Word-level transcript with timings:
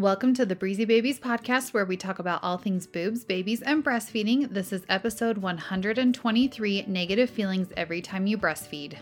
Welcome 0.00 0.32
to 0.36 0.46
the 0.46 0.56
Breezy 0.56 0.86
Babies 0.86 1.20
podcast, 1.20 1.74
where 1.74 1.84
we 1.84 1.94
talk 1.94 2.20
about 2.20 2.42
all 2.42 2.56
things 2.56 2.86
boobs, 2.86 3.22
babies, 3.22 3.60
and 3.60 3.84
breastfeeding. 3.84 4.48
This 4.50 4.72
is 4.72 4.80
episode 4.88 5.36
123 5.36 6.84
Negative 6.86 7.28
Feelings 7.28 7.68
Every 7.76 8.00
Time 8.00 8.26
You 8.26 8.38
Breastfeed. 8.38 8.96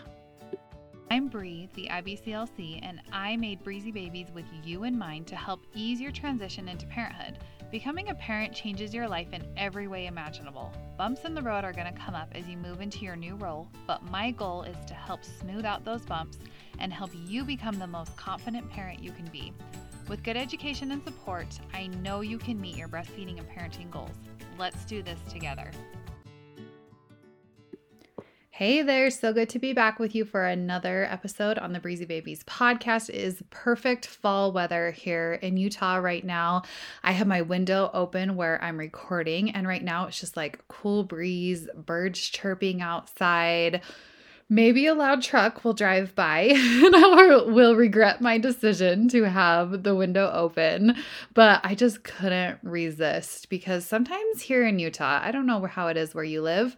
I'm 1.09 1.29
Bree, 1.29 1.69
the 1.73 1.87
IBCLC, 1.89 2.81
and 2.83 3.01
I 3.13 3.37
made 3.37 3.63
Breezy 3.63 3.93
Babies 3.93 4.27
with 4.35 4.43
you 4.61 4.83
in 4.83 4.99
mind 4.99 5.25
to 5.27 5.37
help 5.37 5.61
ease 5.73 6.01
your 6.01 6.11
transition 6.11 6.67
into 6.67 6.85
parenthood. 6.87 7.37
Becoming 7.71 8.09
a 8.09 8.15
parent 8.15 8.53
changes 8.53 8.93
your 8.93 9.07
life 9.07 9.31
in 9.31 9.47
every 9.55 9.87
way 9.87 10.07
imaginable. 10.07 10.73
Bumps 10.97 11.23
in 11.23 11.33
the 11.33 11.41
road 11.41 11.63
are 11.63 11.71
going 11.71 11.87
to 11.87 11.97
come 11.97 12.13
up 12.13 12.27
as 12.35 12.45
you 12.45 12.57
move 12.57 12.81
into 12.81 13.05
your 13.05 13.15
new 13.15 13.35
role, 13.35 13.69
but 13.87 14.03
my 14.11 14.31
goal 14.31 14.63
is 14.63 14.75
to 14.87 14.95
help 14.95 15.23
smooth 15.23 15.63
out 15.63 15.85
those 15.85 16.01
bumps 16.01 16.39
and 16.79 16.91
help 16.91 17.11
you 17.25 17.45
become 17.45 17.79
the 17.79 17.87
most 17.87 18.13
confident 18.17 18.69
parent 18.69 19.01
you 19.01 19.13
can 19.13 19.27
be. 19.27 19.53
With 20.09 20.23
good 20.23 20.37
education 20.37 20.89
and 20.89 21.03
support, 21.03 21.59
I 21.71 21.85
know 21.85 22.21
you 22.21 22.39
can 22.39 22.59
meet 22.59 22.75
your 22.75 22.87
breastfeeding 22.87 23.37
and 23.37 23.47
parenting 23.47 23.91
goals. 23.91 24.15
Let's 24.57 24.83
do 24.85 25.03
this 25.03 25.19
together. 25.29 25.69
Hey 28.49 28.81
there, 28.81 29.11
so 29.11 29.31
good 29.31 29.49
to 29.49 29.59
be 29.59 29.71
back 29.71 29.99
with 29.99 30.15
you 30.15 30.25
for 30.25 30.45
another 30.45 31.05
episode 31.05 31.59
on 31.59 31.73
the 31.73 31.79
Breezy 31.79 32.05
Babies 32.05 32.43
podcast. 32.43 33.09
It 33.09 33.17
is 33.17 33.43
perfect 33.51 34.07
fall 34.07 34.51
weather 34.51 34.89
here 34.89 35.33
in 35.43 35.57
Utah 35.57 35.97
right 35.97 36.25
now. 36.25 36.63
I 37.03 37.11
have 37.11 37.27
my 37.27 37.43
window 37.43 37.91
open 37.93 38.35
where 38.35 38.61
I'm 38.63 38.79
recording, 38.79 39.51
and 39.51 39.67
right 39.67 39.83
now 39.83 40.07
it's 40.07 40.19
just 40.19 40.35
like 40.35 40.67
cool 40.67 41.03
breeze, 41.03 41.69
birds 41.75 42.19
chirping 42.19 42.81
outside 42.81 43.81
maybe 44.49 44.87
a 44.87 44.95
loud 44.95 45.21
truck 45.21 45.63
will 45.63 45.73
drive 45.73 46.15
by 46.15 46.39
and 46.51 46.95
I 46.95 47.43
will 47.45 47.75
regret 47.75 48.19
my 48.19 48.37
decision 48.37 49.07
to 49.09 49.29
have 49.29 49.83
the 49.83 49.95
window 49.95 50.29
open. 50.33 50.95
But 51.33 51.61
I 51.63 51.75
just 51.75 52.03
couldn't 52.03 52.59
resist 52.63 53.49
because 53.49 53.85
sometimes 53.85 54.41
here 54.41 54.65
in 54.65 54.79
Utah, 54.79 55.21
I 55.23 55.31
don't 55.31 55.45
know 55.45 55.65
how 55.65 55.87
it 55.87 55.97
is 55.97 56.15
where 56.15 56.23
you 56.23 56.41
live, 56.41 56.75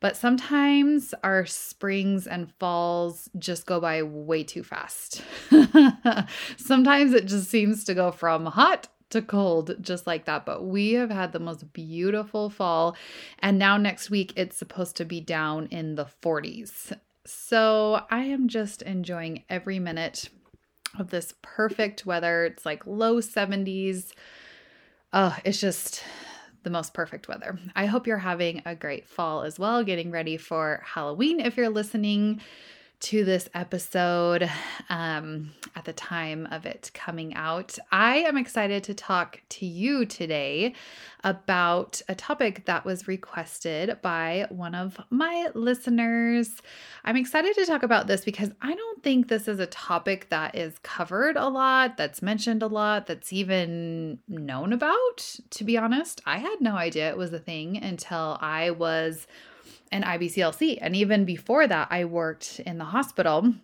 but 0.00 0.16
sometimes 0.16 1.14
our 1.24 1.46
springs 1.46 2.26
and 2.26 2.52
falls 2.58 3.30
just 3.38 3.64
go 3.64 3.80
by 3.80 4.02
way 4.02 4.44
too 4.44 4.62
fast. 4.62 5.22
sometimes 6.58 7.14
it 7.14 7.24
just 7.24 7.50
seems 7.50 7.84
to 7.84 7.94
go 7.94 8.10
from 8.10 8.44
hot 8.46 8.88
to 9.10 9.22
cold 9.22 9.76
just 9.80 10.06
like 10.06 10.26
that. 10.26 10.44
But 10.44 10.64
we 10.64 10.92
have 10.94 11.10
had 11.10 11.32
the 11.32 11.38
most 11.38 11.72
beautiful 11.72 12.50
fall. 12.50 12.96
And 13.38 13.58
now 13.58 13.76
next 13.76 14.10
week 14.10 14.32
it's 14.36 14.56
supposed 14.56 14.96
to 14.96 15.04
be 15.04 15.20
down 15.20 15.68
in 15.70 15.94
the 15.94 16.06
40s. 16.22 16.92
So 17.26 18.02
I 18.10 18.24
am 18.24 18.48
just 18.48 18.82
enjoying 18.82 19.44
every 19.48 19.78
minute 19.78 20.28
of 20.98 21.10
this 21.10 21.34
perfect 21.42 22.06
weather. 22.06 22.44
It's 22.44 22.64
like 22.64 22.86
low 22.86 23.20
70s. 23.20 24.12
Oh, 25.12 25.36
it's 25.44 25.60
just 25.60 26.02
the 26.62 26.70
most 26.70 26.94
perfect 26.94 27.28
weather. 27.28 27.58
I 27.74 27.86
hope 27.86 28.06
you're 28.06 28.18
having 28.18 28.62
a 28.64 28.74
great 28.74 29.08
fall 29.08 29.42
as 29.42 29.58
well, 29.58 29.84
getting 29.84 30.10
ready 30.10 30.36
for 30.36 30.82
Halloween 30.84 31.40
if 31.40 31.56
you're 31.56 31.68
listening 31.68 32.40
to 33.06 33.24
this 33.24 33.48
episode 33.54 34.50
um, 34.88 35.52
at 35.76 35.84
the 35.84 35.92
time 35.92 36.44
of 36.50 36.66
it 36.66 36.90
coming 36.92 37.32
out. 37.36 37.78
I 37.92 38.16
am 38.16 38.36
excited 38.36 38.82
to 38.82 38.94
talk 38.94 39.40
to 39.50 39.64
you 39.64 40.06
today 40.06 40.74
about 41.22 42.02
a 42.08 42.16
topic 42.16 42.64
that 42.64 42.84
was 42.84 43.06
requested 43.06 44.02
by 44.02 44.46
one 44.48 44.74
of 44.74 44.98
my 45.08 45.50
listeners. 45.54 46.50
I'm 47.04 47.16
excited 47.16 47.54
to 47.54 47.64
talk 47.64 47.84
about 47.84 48.08
this 48.08 48.24
because 48.24 48.50
I 48.60 48.74
don't 48.74 49.04
think 49.04 49.28
this 49.28 49.46
is 49.46 49.60
a 49.60 49.66
topic 49.66 50.28
that 50.30 50.56
is 50.56 50.76
covered 50.80 51.36
a 51.36 51.48
lot, 51.48 51.96
that's 51.96 52.22
mentioned 52.22 52.64
a 52.64 52.66
lot, 52.66 53.06
that's 53.06 53.32
even 53.32 54.18
known 54.26 54.72
about, 54.72 55.38
to 55.50 55.62
be 55.62 55.78
honest. 55.78 56.22
I 56.26 56.38
had 56.38 56.56
no 56.60 56.74
idea 56.74 57.10
it 57.10 57.16
was 57.16 57.32
a 57.32 57.38
thing 57.38 57.76
until 57.76 58.36
I 58.40 58.72
was 58.72 59.28
an 59.92 60.02
IBCLC. 60.02 60.78
And 60.80 60.96
even 60.96 61.24
before 61.24 61.66
that, 61.66 61.88
I 61.90 62.04
worked 62.04 62.60
in 62.60 62.78
the 62.78 62.84
hospital 62.84 63.54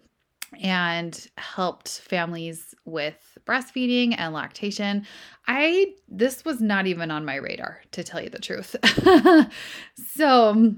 and 0.61 1.29
helped 1.39 2.01
families 2.01 2.75
with 2.85 3.39
breastfeeding 3.47 4.15
and 4.19 4.35
lactation. 4.35 5.07
I 5.47 5.95
this 6.09 6.45
was 6.45 6.61
not 6.61 6.87
even 6.87 7.11
on 7.11 7.25
my 7.25 7.37
radar 7.37 7.81
to 7.93 8.05
tell 8.05 8.23
you 8.23 8.29
the 8.29 8.39
truth. 8.39 8.77
so 9.95 10.75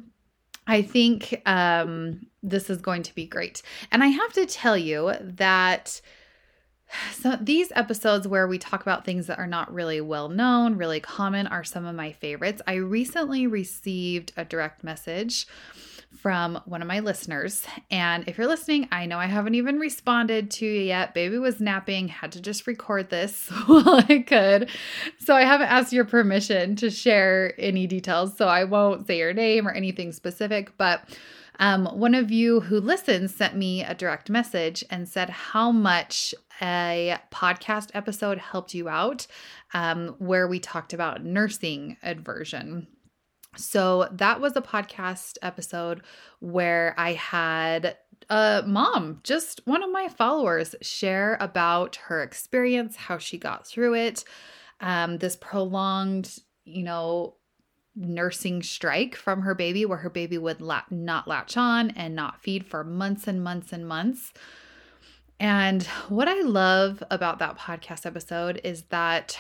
I 0.67 0.83
think 0.83 1.43
um, 1.47 2.27
this 2.43 2.71
is 2.71 2.81
going 2.81 3.03
to 3.03 3.15
be 3.15 3.27
great. 3.27 3.63
And 3.91 4.03
I 4.03 4.09
have 4.09 4.33
to 4.35 4.47
tell 4.47 4.79
you 4.79 5.13
that 5.21 6.01
so, 7.13 7.37
these 7.41 7.73
episodes 7.75 8.29
where 8.29 8.47
we 8.47 8.59
talk 8.59 8.83
about 8.83 9.05
things 9.05 9.27
that 9.27 9.39
are 9.39 9.47
not 9.47 9.73
really 9.73 10.01
well 10.01 10.29
known, 10.29 10.77
really 10.77 11.01
common, 11.01 11.47
are 11.47 11.65
some 11.65 11.87
of 11.87 11.95
my 11.95 12.13
favorites. 12.13 12.63
I 12.67 12.75
recently 12.75 13.47
received 13.47 14.33
a 14.37 14.45
direct 14.45 14.85
message 14.85 15.47
from 16.17 16.61
one 16.65 16.81
of 16.81 16.89
my 16.89 17.01
listeners. 17.01 17.67
And 17.91 18.27
if 18.29 18.39
you're 18.39 18.47
listening, 18.47 18.89
I 18.93 19.07
know 19.07 19.19
I 19.19 19.27
haven't 19.27 19.57
even 19.57 19.79
responded 19.79 20.51
to 20.53 20.67
you 20.67 20.83
yet. 20.83 21.15
Baby 21.15 21.39
was 21.39 21.61
napping, 21.61 22.09
had 22.09 22.33
to 22.33 22.41
just 22.41 22.67
record 22.67 23.11
this 23.11 23.49
while 23.67 24.03
I 24.09 24.25
could. 24.27 24.71
So 25.19 25.35
I 25.35 25.43
haven't 25.43 25.69
asked 25.69 25.93
your 25.93 26.05
permission 26.05 26.77
to 26.77 26.91
share 26.91 27.55
any 27.59 27.87
details. 27.87 28.37
So 28.37 28.49
I 28.49 28.65
won't 28.65 29.07
say 29.07 29.19
your 29.19 29.33
name 29.33 29.67
or 29.67 29.73
anything 29.73 30.13
specific, 30.13 30.77
but 30.79 31.03
um, 31.61 31.87
one 31.87 32.15
of 32.15 32.31
you 32.31 32.61
who 32.61 32.81
listens 32.81 33.35
sent 33.35 33.57
me 33.57 33.85
a 33.85 33.95
direct 33.95 34.29
message 34.29 34.85
and 34.91 35.09
said 35.09 35.31
how 35.31 35.71
much 35.71 36.35
a 36.61 37.19
podcast 37.33 37.91
episode 37.95 38.39
helped 38.39 38.75
you 38.75 38.89
out 38.89 39.27
um, 39.73 40.17
where 40.19 40.47
we 40.47 40.61
talked 40.61 40.93
about 40.93 41.25
nursing 41.25 41.97
aversion. 42.03 42.87
So 43.57 44.09
that 44.13 44.41
was 44.41 44.57
a 44.57 44.63
podcast 44.63 45.39
episode 45.43 46.03
where 46.41 46.95
I 46.99 47.13
had 47.13 47.97
a 48.31 48.63
mom, 48.67 49.21
just 49.23 49.61
one 49.65 49.83
of 49.83 49.91
my 49.91 50.09
followers, 50.09 50.75
share 50.83 51.37
about 51.41 51.97
her 51.97 52.23
experience, 52.23 52.97
how 52.97 53.19
she 53.19 53.39
got 53.39 53.67
through 53.67 53.95
it, 53.95 54.25
um, 54.81 55.19
this 55.19 55.37
prolonged, 55.37 56.39
you 56.65 56.83
know, 56.83 57.37
nursing 57.97 58.63
strike 58.63 59.15
from 59.15 59.43
her 59.43 59.55
baby 59.55 59.87
where 59.87 59.99
her 59.99 60.11
baby 60.11 60.37
would 60.37 60.61
la- 60.61 60.83
not 60.91 61.29
latch 61.29 61.57
on 61.57 61.91
and 61.91 62.15
not 62.15 62.43
feed 62.43 62.67
for 62.67 62.83
months 62.83 63.29
and 63.29 63.43
months 63.43 63.73
and 63.73 63.87
months. 63.87 64.33
And 65.41 65.83
what 66.09 66.29
I 66.29 66.43
love 66.43 67.03
about 67.11 67.39
that 67.41 67.59
podcast 67.59 68.07
episode 68.07 68.61
is 68.65 68.83
that 68.85 69.39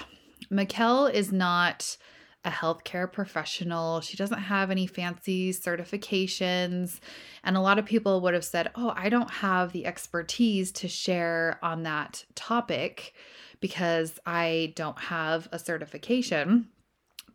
Mikkel 0.51 1.13
is 1.13 1.33
not 1.33 1.97
a 2.45 2.51
healthcare 2.51 3.11
professional. 3.11 4.01
She 4.01 4.17
doesn't 4.17 4.39
have 4.39 4.71
any 4.71 4.87
fancy 4.87 5.53
certifications. 5.53 7.01
And 7.43 7.57
a 7.57 7.61
lot 7.61 7.79
of 7.79 7.87
people 7.87 8.21
would 8.21 8.35
have 8.35 8.45
said, 8.45 8.71
Oh, 8.75 8.93
I 8.95 9.09
don't 9.09 9.31
have 9.31 9.73
the 9.73 9.87
expertise 9.87 10.71
to 10.73 10.89
share 10.89 11.59
on 11.63 11.85
that 11.85 12.25
topic 12.35 13.15
because 13.61 14.19
I 14.27 14.75
don't 14.77 14.99
have 14.99 15.49
a 15.53 15.59
certification. 15.59 16.69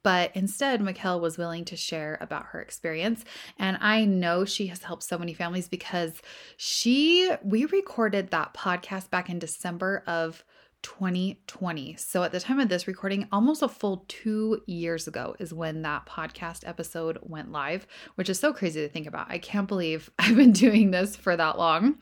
But 0.03 0.31
instead, 0.35 0.81
Mikkel 0.81 1.19
was 1.19 1.37
willing 1.37 1.65
to 1.65 1.75
share 1.75 2.17
about 2.21 2.47
her 2.47 2.61
experience. 2.61 3.23
And 3.57 3.77
I 3.81 4.05
know 4.05 4.45
she 4.45 4.67
has 4.67 4.83
helped 4.83 5.03
so 5.03 5.17
many 5.17 5.33
families 5.33 5.67
because 5.67 6.21
she, 6.57 7.31
we 7.43 7.65
recorded 7.65 8.31
that 8.31 8.53
podcast 8.53 9.09
back 9.09 9.29
in 9.29 9.39
December 9.39 10.03
of 10.07 10.43
2020. 10.81 11.95
So 11.97 12.23
at 12.23 12.31
the 12.31 12.39
time 12.39 12.59
of 12.59 12.69
this 12.69 12.87
recording, 12.87 13.27
almost 13.31 13.61
a 13.61 13.67
full 13.67 14.05
two 14.07 14.61
years 14.65 15.07
ago 15.07 15.35
is 15.39 15.53
when 15.53 15.81
that 15.81 16.05
podcast 16.05 16.67
episode 16.67 17.19
went 17.21 17.51
live, 17.51 17.85
which 18.15 18.29
is 18.29 18.39
so 18.39 18.53
crazy 18.53 18.81
to 18.81 18.89
think 18.89 19.07
about. 19.07 19.29
I 19.29 19.39
can't 19.39 19.67
believe 19.67 20.09
I've 20.19 20.35
been 20.35 20.53
doing 20.53 20.91
this 20.91 21.15
for 21.15 21.35
that 21.35 21.57
long. 21.57 21.97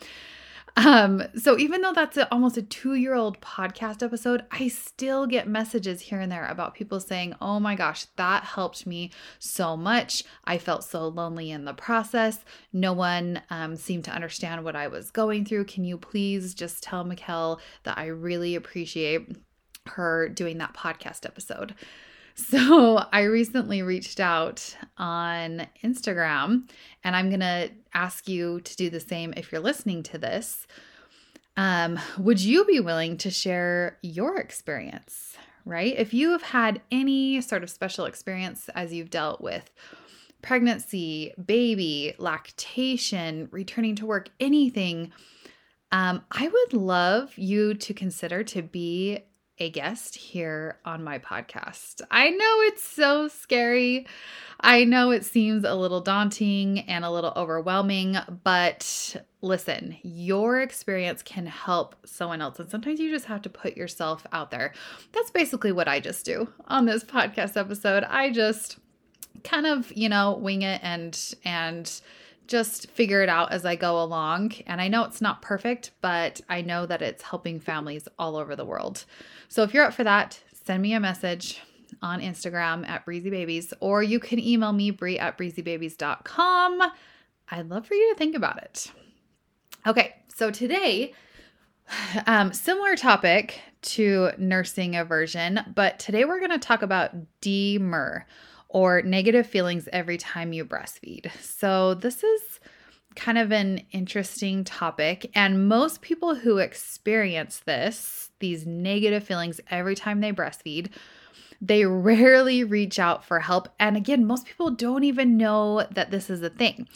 Um, 0.78 1.24
so 1.36 1.58
even 1.58 1.82
though 1.82 1.92
that's 1.92 2.18
a, 2.18 2.32
almost 2.32 2.56
a 2.56 2.62
two 2.62 2.94
year 2.94 3.16
old 3.16 3.42
podcast 3.42 4.04
episode, 4.04 4.46
I 4.52 4.68
still 4.68 5.26
get 5.26 5.48
messages 5.48 6.02
here 6.02 6.20
and 6.20 6.32
there 6.32 6.46
about 6.46 6.76
people 6.76 7.00
saying, 7.00 7.34
Oh 7.42 7.60
my 7.60 7.74
gosh, 7.74 8.06
that 8.18 8.44
helped 8.44 8.86
me 8.86 9.10
so 9.40 9.76
much. 9.76 10.24
I 10.46 10.60
felt 10.60 10.84
so 10.84 11.08
lonely 11.08 11.50
in 11.50 11.66
the 11.66 11.74
process. 11.74 12.46
No 12.72 12.94
one 12.94 13.42
um, 13.50 13.76
seemed 13.76 14.04
to 14.04 14.12
understand 14.12 14.64
what 14.64 14.76
I 14.76 14.88
was 14.88 15.10
going 15.10 15.46
through. 15.46 15.66
Can 15.66 15.84
you 15.84 15.98
please 15.98 16.54
just 16.54 16.84
tell 16.84 17.04
Mikkel 17.04 17.60
that 17.82 17.98
I 17.98 18.06
really 18.06 18.54
appreciate 18.54 19.36
her 19.88 20.30
doing 20.30 20.60
that 20.60 20.76
podcast 20.76 21.26
episode? 21.26 21.74
So 22.38 23.04
I 23.12 23.24
recently 23.24 23.82
reached 23.82 24.20
out 24.20 24.78
on 24.96 25.68
Instagram, 25.84 26.70
and 27.04 27.16
I'm 27.16 27.30
going 27.30 27.40
to 27.40 27.72
ask 27.96 28.30
you 28.30 28.62
to 28.62 28.76
do 28.76 28.92
the 28.92 29.00
same 29.00 29.34
if 29.36 29.52
you're 29.52 29.60
listening 29.60 30.04
to 30.04 30.20
this. 30.20 30.68
Um, 31.58 32.00
would 32.20 32.40
you 32.40 32.64
be 32.66 32.80
willing 32.80 33.18
to 33.18 33.32
share 33.32 33.98
your 34.04 34.38
experience, 34.38 35.36
right? 35.66 35.96
If 35.98 36.14
you 36.14 36.30
have 36.30 36.44
had 36.44 36.80
any 36.92 37.42
sort 37.42 37.64
of 37.64 37.72
special 37.72 38.06
experience 38.06 38.70
as 38.76 38.94
you've 38.94 39.10
dealt 39.10 39.42
with 39.42 39.72
pregnancy, 40.44 41.34
baby, 41.44 42.14
lactation, 42.20 43.50
returning 43.52 43.96
to 43.96 44.06
work, 44.06 44.30
anything, 44.40 45.12
um, 45.92 46.22
I 46.30 46.48
would 46.48 46.74
love 46.74 47.36
you 47.36 47.74
to 47.74 47.94
consider 47.96 48.44
to 48.44 48.62
be 48.62 49.24
a 49.60 49.70
guest 49.70 50.16
here 50.16 50.78
on 50.86 51.04
my 51.04 51.20
podcast. 51.20 52.02
I 52.12 52.30
know 52.30 52.62
it's 52.62 52.84
so 52.84 53.28
scary. 53.28 54.08
I 54.60 54.84
know 54.84 55.12
it 55.12 55.26
seems 55.26 55.64
a 55.64 55.76
little 55.76 56.02
daunting 56.02 56.80
and 56.82 57.04
a 57.04 57.12
little 57.12 57.34
overwhelming, 57.36 58.18
but 58.44 59.16
listen, 59.42 59.98
your 60.04 60.62
experience 60.62 61.22
can 61.22 61.46
help 61.46 61.96
someone 62.06 62.42
else. 62.42 62.60
And 62.60 62.70
sometimes 62.70 63.00
you 63.00 63.10
just 63.10 63.26
have 63.26 63.42
to 63.44 63.50
put 63.50 63.78
yourself 63.78 64.26
out 64.32 64.52
there. 64.52 64.74
That's 65.12 65.32
basically 65.32 65.72
what 65.72 65.88
I 65.88 66.00
just 66.00 66.26
do 66.26 66.48
on 66.68 66.86
this 66.86 67.04
podcast 67.04 67.58
episode. 67.58 68.04
I 68.04 68.32
just 68.32 68.78
kind 69.44 69.66
of, 69.66 69.92
you 69.94 70.10
know, 70.10 70.38
wing 70.38 70.62
it 70.62 70.82
and, 70.84 71.36
and, 71.44 72.02
just 72.48 72.90
figure 72.92 73.22
it 73.22 73.30
out 73.30 73.52
as 73.52 73.66
I 73.66 73.76
go 73.76 74.02
along. 74.02 74.54
And 74.66 74.82
I 74.82 74.88
know 74.88 75.04
it's 75.04 75.22
not 75.22 75.42
perfect, 75.42 75.92
but 76.02 76.42
I 76.50 76.62
know 76.62 76.86
that 76.86 77.02
it's 77.02 77.24
helping 77.24 77.60
families 77.60 78.08
all 78.18 78.36
over 78.36 78.56
the 78.56 78.66
world. 78.66 79.06
So 79.50 79.64
if 79.64 79.74
you're 79.74 79.86
up 79.86 79.94
for 79.94 80.04
that, 80.04 80.40
send 80.66 80.82
me 80.82 80.94
a 80.94 81.00
message 81.00 81.62
on 82.02 82.22
Instagram 82.22 82.88
at 82.88 83.06
Breezy 83.06 83.30
Babies, 83.30 83.74
or 83.80 84.04
you 84.04 84.20
can 84.20 84.40
email 84.40 84.74
me, 84.74 84.92
Bree 84.92 85.20
at 85.20 85.38
breezybabies.com. 85.38 86.82
I'd 87.50 87.70
love 87.70 87.88
for 87.88 87.94
you 87.94 88.14
to 88.14 88.18
think 88.18 88.36
about 88.36 88.62
it. 88.62 88.92
Okay, 89.86 90.16
so 90.36 90.52
today, 90.52 91.14
um, 92.28 92.54
similar 92.54 92.96
topic 92.96 93.60
to 93.82 94.32
nursing 94.38 94.96
aversion, 94.96 95.62
but 95.74 96.00
today 96.00 96.26
we're 96.26 96.40
going 96.40 96.52
to 96.52 96.60
talk 96.60 96.82
about 96.82 97.12
DMER 97.42 98.24
or 98.70 99.02
negative 99.02 99.48
feelings 99.48 99.88
every 99.94 100.18
time 100.18 100.54
you 100.54 100.66
breastfeed. 100.66 101.32
So, 101.42 101.94
this 101.94 102.24
is 102.24 102.60
kind 103.16 103.38
of 103.38 103.52
an 103.52 103.82
interesting 103.92 104.64
topic. 104.64 105.30
And 105.34 105.68
most 105.68 106.02
people 106.02 106.36
who 106.36 106.60
experience 106.60 107.62
this, 107.66 108.30
these 108.40 108.66
negative 108.66 109.24
feelings 109.24 109.60
every 109.70 109.96
time 109.96 110.22
they 110.22 110.32
breastfeed, 110.32 110.92
they 111.60 111.86
rarely 111.86 112.64
reach 112.64 113.00
out 113.00 113.26
for 113.26 113.40
help. 113.40 113.70
And 113.80 113.98
again, 113.98 114.26
most 114.26 114.46
people 114.46 114.70
don't 114.70 115.04
even 115.04 115.36
know 115.36 115.86
that 115.92 116.12
this 116.12 116.30
is 116.30 116.42
a 116.44 116.50
thing. 116.50 116.88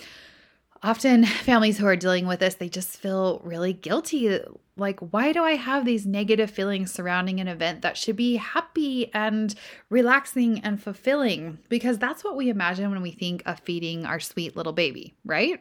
Often, 0.83 1.25
families 1.25 1.77
who 1.77 1.85
are 1.85 1.95
dealing 1.95 2.27
with 2.27 2.39
this, 2.39 2.55
they 2.55 2.69
just 2.69 2.97
feel 2.97 3.41
really 3.43 3.73
guilty. 3.73 4.39
Like, 4.77 4.99
why 4.99 5.31
do 5.31 5.43
I 5.43 5.55
have 5.55 5.85
these 5.85 6.05
negative 6.05 6.49
feelings 6.49 6.91
surrounding 6.91 7.39
an 7.39 7.47
event 7.47 7.81
that 7.81 7.97
should 7.97 8.15
be 8.15 8.37
happy 8.37 9.13
and 9.13 9.53
relaxing 9.89 10.59
and 10.59 10.81
fulfilling? 10.81 11.59
Because 11.69 11.99
that's 11.99 12.23
what 12.23 12.35
we 12.35 12.49
imagine 12.49 12.89
when 12.89 13.01
we 13.01 13.11
think 13.11 13.43
of 13.45 13.59
feeding 13.59 14.05
our 14.05 14.19
sweet 14.19 14.55
little 14.55 14.73
baby, 14.73 15.13
right? 15.23 15.59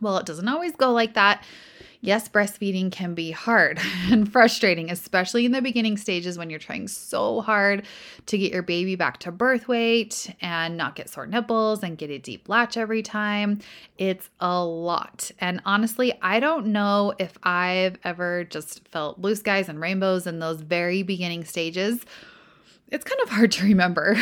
Well, 0.00 0.18
it 0.18 0.26
doesn't 0.26 0.48
always 0.48 0.76
go 0.76 0.92
like 0.92 1.14
that. 1.14 1.44
Yes, 2.04 2.28
breastfeeding 2.28 2.92
can 2.92 3.14
be 3.14 3.30
hard 3.30 3.80
and 4.10 4.30
frustrating, 4.30 4.90
especially 4.90 5.46
in 5.46 5.52
the 5.52 5.62
beginning 5.62 5.96
stages 5.96 6.36
when 6.36 6.50
you're 6.50 6.58
trying 6.58 6.86
so 6.86 7.40
hard 7.40 7.86
to 8.26 8.36
get 8.36 8.52
your 8.52 8.62
baby 8.62 8.94
back 8.94 9.20
to 9.20 9.32
birth 9.32 9.68
weight 9.68 10.30
and 10.42 10.76
not 10.76 10.96
get 10.96 11.08
sore 11.08 11.26
nipples 11.26 11.82
and 11.82 11.96
get 11.96 12.10
a 12.10 12.18
deep 12.18 12.46
latch 12.46 12.76
every 12.76 13.00
time. 13.00 13.58
It's 13.96 14.28
a 14.38 14.62
lot. 14.62 15.30
And 15.38 15.62
honestly, 15.64 16.12
I 16.20 16.40
don't 16.40 16.66
know 16.66 17.14
if 17.18 17.38
I've 17.42 17.96
ever 18.04 18.44
just 18.44 18.86
felt 18.88 19.18
blue 19.22 19.34
skies 19.34 19.70
and 19.70 19.80
rainbows 19.80 20.26
in 20.26 20.40
those 20.40 20.60
very 20.60 21.02
beginning 21.02 21.44
stages 21.44 22.04
it's 22.88 23.04
kind 23.04 23.20
of 23.22 23.30
hard 23.30 23.50
to 23.50 23.64
remember 23.64 24.14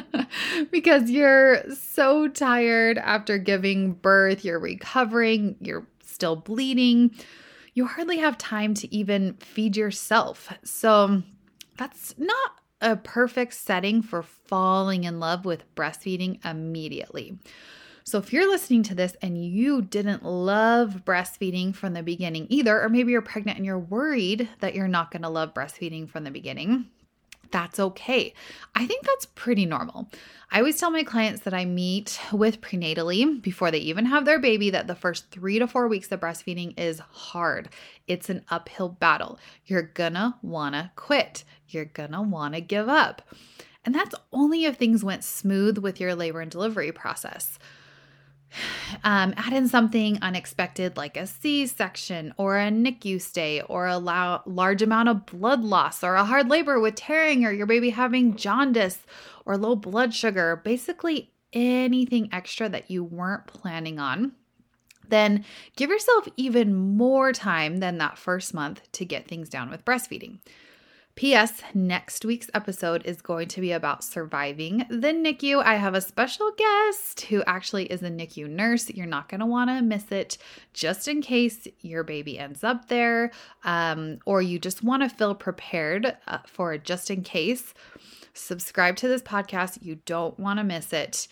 because 0.72 1.10
you're 1.10 1.62
so 1.74 2.26
tired 2.28 2.98
after 2.98 3.38
giving 3.38 3.92
birth, 3.92 4.44
you're 4.44 4.58
recovering, 4.58 5.54
you're 5.60 5.86
still 6.20 6.36
bleeding. 6.36 7.10
You 7.72 7.86
hardly 7.86 8.18
have 8.18 8.36
time 8.36 8.74
to 8.74 8.94
even 8.94 9.38
feed 9.38 9.74
yourself. 9.74 10.52
So 10.62 11.22
that's 11.78 12.14
not 12.18 12.52
a 12.82 12.96
perfect 12.96 13.54
setting 13.54 14.02
for 14.02 14.22
falling 14.22 15.04
in 15.04 15.18
love 15.18 15.46
with 15.46 15.74
breastfeeding 15.74 16.44
immediately. 16.44 17.38
So, 18.04 18.18
if 18.18 18.32
you're 18.32 18.50
listening 18.50 18.82
to 18.84 18.94
this 18.94 19.16
and 19.22 19.42
you 19.42 19.82
didn't 19.82 20.24
love 20.24 21.02
breastfeeding 21.04 21.74
from 21.74 21.92
the 21.94 22.02
beginning 22.02 22.46
either, 22.50 22.82
or 22.82 22.88
maybe 22.88 23.12
you're 23.12 23.22
pregnant 23.22 23.56
and 23.56 23.64
you're 23.64 23.78
worried 23.78 24.48
that 24.60 24.74
you're 24.74 24.88
not 24.88 25.10
going 25.10 25.22
to 25.22 25.28
love 25.28 25.54
breastfeeding 25.54 26.08
from 26.08 26.24
the 26.24 26.30
beginning, 26.30 26.86
that's 27.50 27.80
okay. 27.80 28.34
I 28.74 28.86
think 28.86 29.04
that's 29.04 29.26
pretty 29.26 29.66
normal. 29.66 30.08
I 30.50 30.58
always 30.58 30.78
tell 30.78 30.90
my 30.90 31.04
clients 31.04 31.42
that 31.42 31.54
I 31.54 31.64
meet 31.64 32.18
with 32.32 32.60
prenatally 32.60 33.40
before 33.40 33.70
they 33.70 33.78
even 33.78 34.06
have 34.06 34.24
their 34.24 34.38
baby 34.38 34.70
that 34.70 34.86
the 34.86 34.94
first 34.94 35.30
three 35.30 35.58
to 35.58 35.66
four 35.66 35.86
weeks 35.88 36.10
of 36.10 36.20
breastfeeding 36.20 36.78
is 36.78 37.00
hard. 37.00 37.68
It's 38.06 38.30
an 38.30 38.44
uphill 38.48 38.88
battle. 38.88 39.38
You're 39.66 39.82
gonna 39.82 40.38
wanna 40.42 40.92
quit, 40.96 41.44
you're 41.68 41.84
gonna 41.84 42.22
wanna 42.22 42.60
give 42.60 42.88
up. 42.88 43.22
And 43.84 43.94
that's 43.94 44.14
only 44.32 44.64
if 44.64 44.76
things 44.76 45.04
went 45.04 45.24
smooth 45.24 45.78
with 45.78 46.00
your 46.00 46.14
labor 46.14 46.40
and 46.40 46.50
delivery 46.50 46.92
process 46.92 47.58
um, 49.04 49.34
add 49.36 49.52
in 49.52 49.68
something 49.68 50.18
unexpected 50.22 50.96
like 50.96 51.16
a 51.16 51.26
C 51.26 51.66
section 51.66 52.34
or 52.36 52.58
a 52.58 52.70
NICU 52.70 53.20
stay 53.20 53.60
or 53.62 53.86
a 53.86 53.98
la- 53.98 54.42
large 54.46 54.82
amount 54.82 55.08
of 55.08 55.26
blood 55.26 55.62
loss 55.62 56.02
or 56.04 56.14
a 56.14 56.24
hard 56.24 56.48
labor 56.48 56.80
with 56.80 56.94
tearing 56.94 57.44
or 57.44 57.52
your 57.52 57.66
baby 57.66 57.90
having 57.90 58.36
jaundice 58.36 58.98
or 59.46 59.56
low 59.56 59.76
blood 59.76 60.14
sugar, 60.14 60.60
basically 60.64 61.32
anything 61.52 62.28
extra 62.32 62.68
that 62.68 62.90
you 62.90 63.02
weren't 63.04 63.46
planning 63.46 63.98
on. 63.98 64.32
Then 65.08 65.44
give 65.76 65.90
yourself 65.90 66.28
even 66.36 66.74
more 66.74 67.32
time 67.32 67.78
than 67.78 67.98
that 67.98 68.18
first 68.18 68.54
month 68.54 68.80
to 68.92 69.04
get 69.04 69.26
things 69.26 69.48
down 69.48 69.70
with 69.70 69.84
breastfeeding. 69.84 70.38
P.S. 71.20 71.60
Next 71.74 72.24
week's 72.24 72.48
episode 72.54 73.02
is 73.04 73.20
going 73.20 73.48
to 73.48 73.60
be 73.60 73.72
about 73.72 74.02
surviving 74.02 74.86
the 74.88 75.08
NICU. 75.08 75.62
I 75.62 75.74
have 75.74 75.92
a 75.92 76.00
special 76.00 76.50
guest 76.56 77.20
who 77.26 77.42
actually 77.42 77.84
is 77.92 78.02
a 78.02 78.08
NICU 78.08 78.48
nurse. 78.48 78.88
You're 78.88 79.04
not 79.04 79.28
going 79.28 79.40
to 79.40 79.46
want 79.46 79.68
to 79.68 79.82
miss 79.82 80.10
it 80.10 80.38
just 80.72 81.08
in 81.08 81.20
case 81.20 81.68
your 81.82 82.04
baby 82.04 82.38
ends 82.38 82.64
up 82.64 82.88
there 82.88 83.32
um, 83.64 84.20
or 84.24 84.40
you 84.40 84.58
just 84.58 84.82
want 84.82 85.02
to 85.02 85.10
feel 85.10 85.34
prepared 85.34 86.16
uh, 86.26 86.38
for 86.46 86.78
just 86.78 87.10
in 87.10 87.22
case. 87.22 87.74
Subscribe 88.32 88.96
to 88.96 89.06
this 89.06 89.20
podcast. 89.20 89.82
You 89.82 89.96
don't 90.06 90.40
want 90.40 90.58
to 90.58 90.64
miss 90.64 90.90
it. 90.94 91.28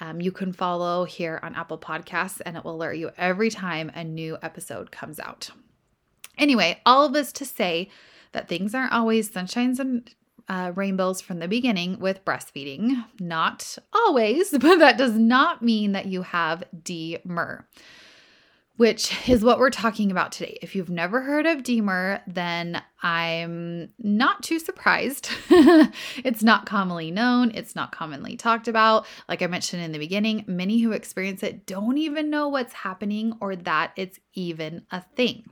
Um, 0.00 0.20
you 0.20 0.30
can 0.30 0.52
follow 0.52 1.02
here 1.04 1.40
on 1.42 1.56
Apple 1.56 1.78
Podcasts 1.78 2.40
and 2.46 2.56
it 2.56 2.64
will 2.64 2.76
alert 2.76 2.96
you 2.96 3.10
every 3.18 3.50
time 3.50 3.90
a 3.92 4.04
new 4.04 4.38
episode 4.40 4.92
comes 4.92 5.18
out. 5.18 5.50
Anyway, 6.38 6.80
all 6.86 7.04
of 7.04 7.12
this 7.12 7.32
to 7.32 7.44
say, 7.44 7.90
that 8.32 8.48
things 8.48 8.74
aren't 8.74 8.92
always 8.92 9.30
sunshines 9.30 9.78
and 9.78 10.10
uh, 10.48 10.72
rainbows 10.74 11.20
from 11.20 11.38
the 11.38 11.48
beginning 11.48 11.98
with 11.98 12.24
breastfeeding. 12.24 13.04
Not 13.20 13.78
always, 13.92 14.50
but 14.58 14.78
that 14.78 14.98
does 14.98 15.14
not 15.14 15.62
mean 15.62 15.92
that 15.92 16.06
you 16.06 16.22
have 16.22 16.64
DMER, 16.82 17.64
which 18.76 19.28
is 19.28 19.44
what 19.44 19.58
we're 19.58 19.70
talking 19.70 20.10
about 20.10 20.32
today. 20.32 20.58
If 20.60 20.74
you've 20.74 20.90
never 20.90 21.22
heard 21.22 21.46
of 21.46 21.62
DMER, 21.62 22.20
then 22.26 22.82
I'm 23.02 23.90
not 23.98 24.42
too 24.42 24.58
surprised. 24.58 25.30
it's 25.50 26.42
not 26.42 26.66
commonly 26.66 27.10
known, 27.10 27.52
it's 27.54 27.76
not 27.76 27.92
commonly 27.92 28.36
talked 28.36 28.68
about. 28.68 29.06
Like 29.28 29.42
I 29.42 29.46
mentioned 29.46 29.82
in 29.82 29.92
the 29.92 29.98
beginning, 29.98 30.44
many 30.46 30.80
who 30.80 30.92
experience 30.92 31.42
it 31.42 31.66
don't 31.66 31.98
even 31.98 32.30
know 32.30 32.48
what's 32.48 32.72
happening 32.72 33.34
or 33.40 33.56
that 33.56 33.92
it's 33.96 34.18
even 34.34 34.84
a 34.90 35.02
thing. 35.16 35.44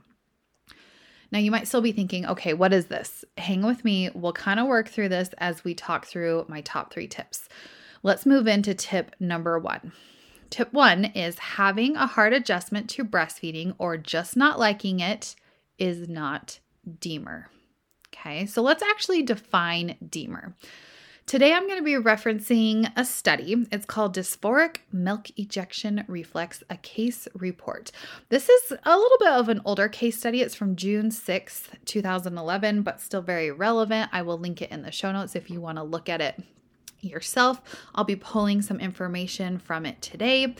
Now, 1.31 1.39
you 1.39 1.51
might 1.51 1.67
still 1.67 1.81
be 1.81 1.93
thinking, 1.93 2.25
okay, 2.25 2.53
what 2.53 2.73
is 2.73 2.87
this? 2.87 3.23
Hang 3.37 3.63
with 3.63 3.85
me. 3.85 4.09
We'll 4.13 4.33
kind 4.33 4.59
of 4.59 4.67
work 4.67 4.89
through 4.89 5.09
this 5.09 5.29
as 5.37 5.63
we 5.63 5.73
talk 5.73 6.05
through 6.05 6.45
my 6.49 6.61
top 6.61 6.91
three 6.91 7.07
tips. 7.07 7.47
Let's 8.03 8.25
move 8.25 8.47
into 8.47 8.73
tip 8.73 9.15
number 9.19 9.57
one. 9.57 9.93
Tip 10.49 10.73
one 10.73 11.05
is 11.05 11.39
having 11.39 11.95
a 11.95 12.05
hard 12.05 12.33
adjustment 12.33 12.89
to 12.91 13.05
breastfeeding 13.05 13.73
or 13.77 13.95
just 13.95 14.35
not 14.35 14.59
liking 14.59 14.99
it 14.99 15.35
is 15.77 16.09
not 16.09 16.59
DMER. 16.99 17.45
Okay, 18.13 18.45
so 18.45 18.61
let's 18.61 18.83
actually 18.83 19.23
define 19.23 19.95
DMER. 20.03 20.53
Today, 21.25 21.53
I'm 21.53 21.65
going 21.65 21.79
to 21.79 21.83
be 21.83 21.93
referencing 21.93 22.91
a 22.97 23.05
study. 23.05 23.65
It's 23.71 23.85
called 23.85 24.15
Dysphoric 24.15 24.77
Milk 24.91 25.27
Ejection 25.37 26.03
Reflex, 26.07 26.61
a 26.69 26.75
case 26.75 27.25
report. 27.33 27.91
This 28.27 28.49
is 28.49 28.73
a 28.83 28.97
little 28.97 29.17
bit 29.17 29.29
of 29.29 29.47
an 29.47 29.61
older 29.63 29.87
case 29.87 30.17
study. 30.17 30.41
It's 30.41 30.55
from 30.55 30.75
June 30.75 31.09
6th, 31.09 31.69
2011, 31.85 32.81
but 32.81 32.99
still 32.99 33.21
very 33.21 33.49
relevant. 33.49 34.09
I 34.11 34.23
will 34.23 34.37
link 34.37 34.61
it 34.61 34.71
in 34.71 34.81
the 34.81 34.91
show 34.91 35.13
notes 35.13 35.35
if 35.35 35.49
you 35.49 35.61
want 35.61 35.77
to 35.77 35.83
look 35.83 36.09
at 36.09 36.19
it 36.19 36.43
yourself. 36.99 37.61
I'll 37.95 38.03
be 38.03 38.17
pulling 38.17 38.61
some 38.61 38.81
information 38.81 39.57
from 39.57 39.85
it 39.85 40.01
today. 40.01 40.55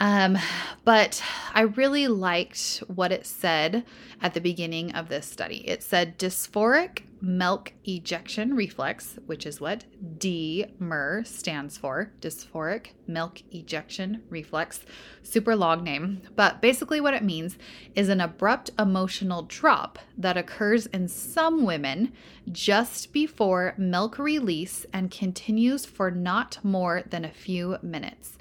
Um, 0.00 0.38
but 0.84 1.22
I 1.52 1.60
really 1.60 2.08
liked 2.08 2.82
what 2.86 3.12
it 3.12 3.26
said 3.26 3.84
at 4.22 4.32
the 4.32 4.40
beginning 4.40 4.92
of 4.92 5.10
this 5.10 5.26
study. 5.26 5.58
It 5.68 5.82
said 5.82 6.18
dysphoric 6.18 7.02
milk 7.20 7.74
ejection 7.86 8.56
reflex, 8.56 9.18
which 9.26 9.44
is 9.44 9.60
what 9.60 9.84
DMER 10.18 11.26
stands 11.26 11.76
for 11.76 12.12
dysphoric 12.22 12.88
milk 13.06 13.42
ejection 13.52 14.22
reflex. 14.30 14.80
Super 15.22 15.54
long 15.54 15.84
name, 15.84 16.22
but 16.34 16.62
basically 16.62 17.00
what 17.02 17.12
it 17.12 17.22
means 17.22 17.58
is 17.94 18.08
an 18.08 18.22
abrupt 18.22 18.70
emotional 18.78 19.42
drop 19.42 19.98
that 20.16 20.38
occurs 20.38 20.86
in 20.86 21.08
some 21.08 21.66
women 21.66 22.12
just 22.50 23.12
before 23.12 23.74
milk 23.76 24.18
release 24.18 24.86
and 24.94 25.10
continues 25.10 25.84
for 25.84 26.10
not 26.10 26.58
more 26.62 27.02
than 27.10 27.26
a 27.26 27.30
few 27.30 27.76
minutes. 27.82 28.38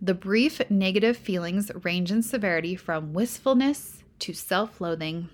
The 0.00 0.14
brief 0.14 0.60
negative 0.70 1.16
feelings 1.16 1.70
range 1.82 2.10
in 2.12 2.22
severity 2.22 2.76
from 2.76 3.14
wistfulness 3.14 4.02
to 4.20 4.32
self 4.32 4.80
loathing 4.80 5.28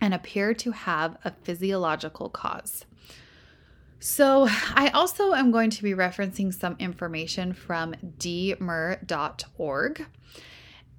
and 0.00 0.14
appear 0.14 0.54
to 0.54 0.70
have 0.72 1.16
a 1.24 1.32
physiological 1.42 2.28
cause. 2.28 2.84
So, 3.98 4.46
I 4.74 4.90
also 4.94 5.32
am 5.32 5.50
going 5.50 5.70
to 5.70 5.82
be 5.82 5.92
referencing 5.92 6.54
some 6.54 6.76
information 6.78 7.52
from 7.52 7.94
dmer.org. 8.18 10.06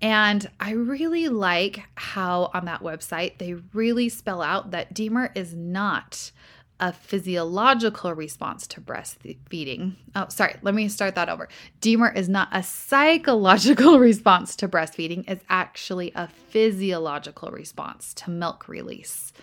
And 0.02 0.50
I 0.60 0.72
really 0.72 1.28
like 1.28 1.84
how 1.96 2.52
on 2.54 2.66
that 2.66 2.82
website 2.82 3.38
they 3.38 3.56
really 3.74 4.10
spell 4.10 4.42
out 4.42 4.72
that 4.72 4.94
DMER 4.94 5.32
is 5.36 5.56
not 5.56 6.32
a 6.80 6.94
physiological 6.94 8.14
response 8.14 8.68
to 8.68 8.82
breastfeeding. 8.82 9.96
Oh, 10.16 10.28
sorry, 10.30 10.56
let 10.62 10.76
me 10.76 10.88
start 10.88 11.16
that 11.16 11.30
over. 11.30 11.48
DMER 11.82 12.16
is 12.16 12.30
not 12.30 12.50
a 12.52 12.64
psychological 12.64 14.00
response 14.10 14.56
to 14.58 14.68
breastfeeding, 14.68 15.24
it's 15.28 15.44
actually 15.50 16.12
a 16.16 16.28
physiological 16.28 17.50
response 17.52 18.14
to 18.16 18.30
milk 18.30 18.68
release. 18.68 19.34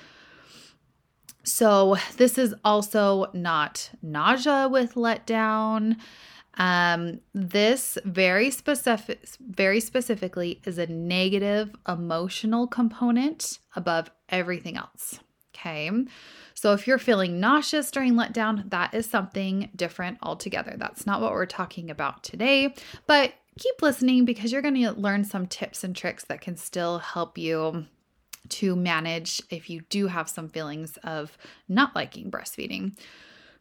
So, 1.43 1.97
this 2.17 2.39
is 2.39 2.55
also 2.65 3.27
not 3.35 3.91
nausea 4.03 4.69
with 4.71 4.95
letdown. 4.95 5.99
Um, 6.57 7.21
this 7.35 7.99
very 8.05 8.51
specific, 8.51 9.27
very 9.41 9.81
specifically 9.81 10.61
is 10.65 10.79
a 10.79 10.87
negative 10.87 11.75
emotional 11.87 12.67
component 12.67 13.59
above 13.75 14.11
everything 14.29 14.77
else. 14.77 15.19
Okay. 15.55 15.91
So 16.55 16.73
if 16.73 16.87
you're 16.87 16.99
feeling 16.99 17.41
nauseous 17.41 17.91
during 17.91 18.15
letdown, 18.15 18.71
that 18.71 18.95
is 18.95 19.07
something 19.07 19.71
different 19.75 20.19
altogether. 20.23 20.75
That's 20.77 21.07
not 21.07 21.21
what 21.21 21.33
we're 21.33 21.47
talking 21.47 21.91
about 21.91 22.23
today, 22.23 22.75
but 23.07 23.35
keep 23.59 23.83
listening 23.83 24.25
because 24.25 24.53
you're 24.53 24.63
going 24.63 24.75
to 24.75 24.93
learn 24.93 25.25
some 25.25 25.47
tips 25.47 25.85
and 25.85 25.95
tricks 25.95 26.25
that 26.25 26.41
can 26.41 26.57
still 26.57 26.99
help 26.99 27.39
you 27.39 27.87
to 28.49 28.77
manage 28.77 29.41
if 29.51 29.71
you 29.71 29.81
do 29.89 30.07
have 30.07 30.29
some 30.29 30.49
feelings 30.49 30.99
of 31.05 31.37
not 31.69 31.95
liking 31.95 32.31
breastfeeding. 32.31 32.97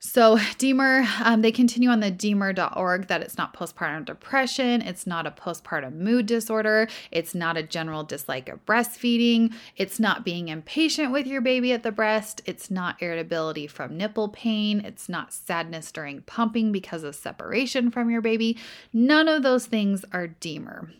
So, 0.05 0.35
DMER, 0.35 1.07
um, 1.21 1.41
they 1.41 1.51
continue 1.53 1.89
on 1.89 2.01
the 2.01 2.11
DMER.org 2.11 3.07
that 3.07 3.21
it's 3.21 3.37
not 3.37 3.55
postpartum 3.55 4.03
depression, 4.03 4.81
it's 4.81 5.07
not 5.07 5.25
a 5.25 5.31
postpartum 5.31 5.93
mood 5.93 6.25
disorder, 6.25 6.89
it's 7.09 7.33
not 7.33 7.55
a 7.55 7.63
general 7.63 8.03
dislike 8.03 8.49
of 8.49 8.63
breastfeeding, 8.65 9.53
it's 9.77 10.01
not 10.01 10.25
being 10.25 10.49
impatient 10.49 11.13
with 11.13 11.25
your 11.25 11.39
baby 11.39 11.71
at 11.71 11.83
the 11.83 11.91
breast, 11.91 12.41
it's 12.45 12.69
not 12.69 13.01
irritability 13.01 13.65
from 13.65 13.95
nipple 13.95 14.27
pain, 14.27 14.81
it's 14.81 15.07
not 15.07 15.31
sadness 15.31 15.89
during 15.89 16.21
pumping 16.23 16.73
because 16.73 17.03
of 17.03 17.15
separation 17.15 17.89
from 17.89 18.09
your 18.09 18.21
baby. 18.21 18.57
None 18.91 19.29
of 19.29 19.41
those 19.41 19.67
things 19.67 20.03
are 20.11 20.27
DMER. 20.27 20.91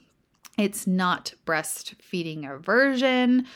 It's 0.58 0.88
not 0.88 1.34
breastfeeding 1.46 2.50
aversion. 2.50 3.48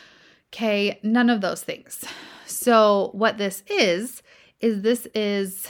Okay, 0.53 0.99
none 1.01 1.29
of 1.29 1.39
those 1.39 1.63
things. 1.63 2.03
So, 2.45 3.11
what 3.13 3.37
this 3.37 3.63
is, 3.67 4.21
is 4.59 4.81
this 4.81 5.07
is 5.13 5.67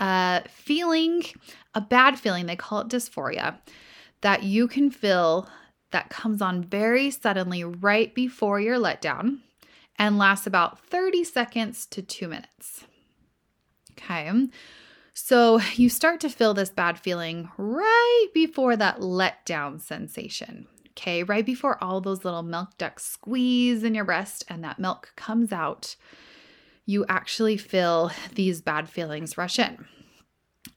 a 0.00 0.42
feeling, 0.48 1.24
a 1.74 1.80
bad 1.80 2.18
feeling, 2.18 2.46
they 2.46 2.56
call 2.56 2.80
it 2.80 2.88
dysphoria, 2.88 3.58
that 4.22 4.42
you 4.42 4.68
can 4.68 4.90
feel 4.90 5.48
that 5.92 6.10
comes 6.10 6.42
on 6.42 6.64
very 6.64 7.10
suddenly 7.10 7.62
right 7.62 8.14
before 8.14 8.60
your 8.60 8.78
letdown 8.78 9.38
and 9.96 10.18
lasts 10.18 10.46
about 10.46 10.80
30 10.80 11.22
seconds 11.24 11.86
to 11.86 12.02
two 12.02 12.28
minutes. 12.28 12.84
Okay. 13.92 14.30
So 15.12 15.60
you 15.74 15.88
start 15.88 16.20
to 16.20 16.28
feel 16.28 16.54
this 16.54 16.70
bad 16.70 16.98
feeling 16.98 17.48
right 17.56 18.26
before 18.34 18.76
that 18.76 19.00
letdown 19.00 19.80
sensation. 19.80 20.66
Okay. 20.90 21.22
Right 21.22 21.46
before 21.46 21.82
all 21.82 22.00
those 22.00 22.24
little 22.24 22.42
milk 22.42 22.76
ducts 22.76 23.04
squeeze 23.04 23.84
in 23.84 23.94
your 23.94 24.04
breast 24.04 24.44
and 24.48 24.64
that 24.64 24.78
milk 24.78 25.12
comes 25.16 25.52
out 25.52 25.94
you 26.86 27.04
actually 27.08 27.56
feel 27.56 28.10
these 28.34 28.60
bad 28.60 28.88
feelings 28.88 29.38
rush 29.38 29.58
in. 29.58 29.86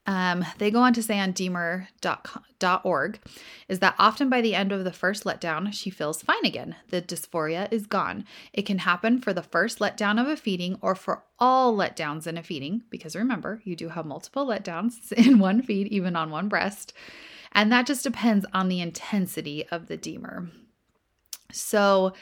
Um, 0.05 0.45
they 0.57 0.71
go 0.71 0.79
on 0.79 0.93
to 0.93 1.03
say 1.03 1.19
on 1.19 1.33
dmer.org 1.33 3.19
is 3.67 3.79
that 3.79 3.95
often 3.99 4.29
by 4.29 4.39
the 4.39 4.55
end 4.55 4.71
of 4.71 4.85
the 4.85 4.93
first 4.93 5.25
letdown, 5.25 5.73
she 5.73 5.89
feels 5.89 6.21
fine 6.21 6.45
again. 6.45 6.75
The 6.89 7.01
dysphoria 7.01 7.71
is 7.71 7.87
gone. 7.87 8.23
It 8.53 8.65
can 8.65 8.79
happen 8.79 9.19
for 9.19 9.33
the 9.33 9.43
first 9.43 9.79
letdown 9.79 10.19
of 10.19 10.27
a 10.27 10.37
feeding 10.37 10.77
or 10.81 10.95
for 10.95 11.23
all 11.39 11.75
letdowns 11.75 12.25
in 12.25 12.37
a 12.37 12.43
feeding, 12.43 12.83
because 12.89 13.15
remember, 13.17 13.61
you 13.65 13.75
do 13.75 13.89
have 13.89 14.05
multiple 14.05 14.45
letdowns 14.45 15.11
in 15.13 15.39
one 15.39 15.61
feed, 15.61 15.87
even 15.87 16.15
on 16.15 16.31
one 16.31 16.47
breast. 16.47 16.93
And 17.51 17.71
that 17.71 17.85
just 17.85 18.03
depends 18.03 18.45
on 18.53 18.69
the 18.69 18.81
intensity 18.81 19.67
of 19.69 19.87
the 19.87 19.97
DMER. 19.97 20.49
So, 21.51 22.13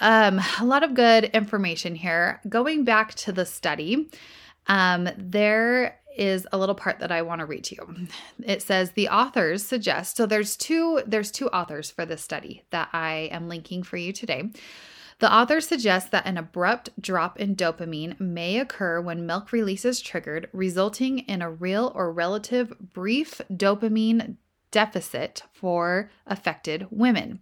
um, 0.00 0.40
a 0.60 0.64
lot 0.64 0.82
of 0.82 0.94
good 0.94 1.24
information 1.24 1.94
here. 1.94 2.40
Going 2.48 2.84
back 2.84 3.14
to 3.16 3.32
the 3.32 3.46
study, 3.46 4.10
um, 4.66 5.08
there 5.16 5.98
is 6.16 6.46
a 6.52 6.58
little 6.58 6.74
part 6.74 6.98
that 6.98 7.12
I 7.12 7.22
want 7.22 7.40
to 7.40 7.46
read 7.46 7.64
to 7.64 7.76
you. 7.76 8.06
It 8.44 8.60
says 8.60 8.92
the 8.92 9.08
authors 9.08 9.64
suggest 9.64 10.16
so 10.16 10.26
there's 10.26 10.56
two 10.56 11.00
there's 11.06 11.30
two 11.30 11.48
authors 11.48 11.90
for 11.90 12.04
this 12.04 12.22
study 12.22 12.64
that 12.70 12.88
I 12.92 13.28
am 13.30 13.48
linking 13.48 13.84
for 13.84 13.96
you 13.96 14.12
today. 14.12 14.50
The 15.20 15.32
authors 15.32 15.66
suggest 15.66 16.12
that 16.12 16.26
an 16.26 16.36
abrupt 16.36 16.90
drop 17.00 17.40
in 17.40 17.56
dopamine 17.56 18.18
may 18.20 18.58
occur 18.58 19.00
when 19.00 19.26
milk 19.26 19.50
release 19.50 19.84
is 19.84 20.00
triggered, 20.00 20.48
resulting 20.52 21.20
in 21.20 21.42
a 21.42 21.50
real 21.50 21.90
or 21.94 22.12
relative 22.12 22.72
brief 22.92 23.40
dopamine 23.50 24.36
deficit 24.70 25.42
for 25.52 26.10
affected 26.26 26.86
women. 26.90 27.40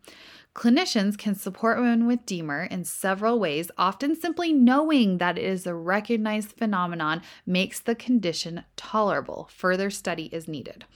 Clinicians 0.56 1.18
can 1.18 1.34
support 1.34 1.76
women 1.76 2.06
with 2.06 2.25
DMER 2.25 2.66
in 2.70 2.82
several 2.82 3.38
ways, 3.38 3.70
often 3.76 4.18
simply 4.18 4.54
knowing 4.54 5.18
that 5.18 5.36
it 5.36 5.44
is 5.44 5.66
a 5.66 5.75
recognized 5.75 6.52
phenomenon 6.52 7.20
makes 7.44 7.78
the 7.78 7.94
condition 7.94 8.64
tolerable. 8.75 9.50
Further 9.52 9.90
study 9.90 10.30
is 10.32 10.48
needed. 10.48 10.86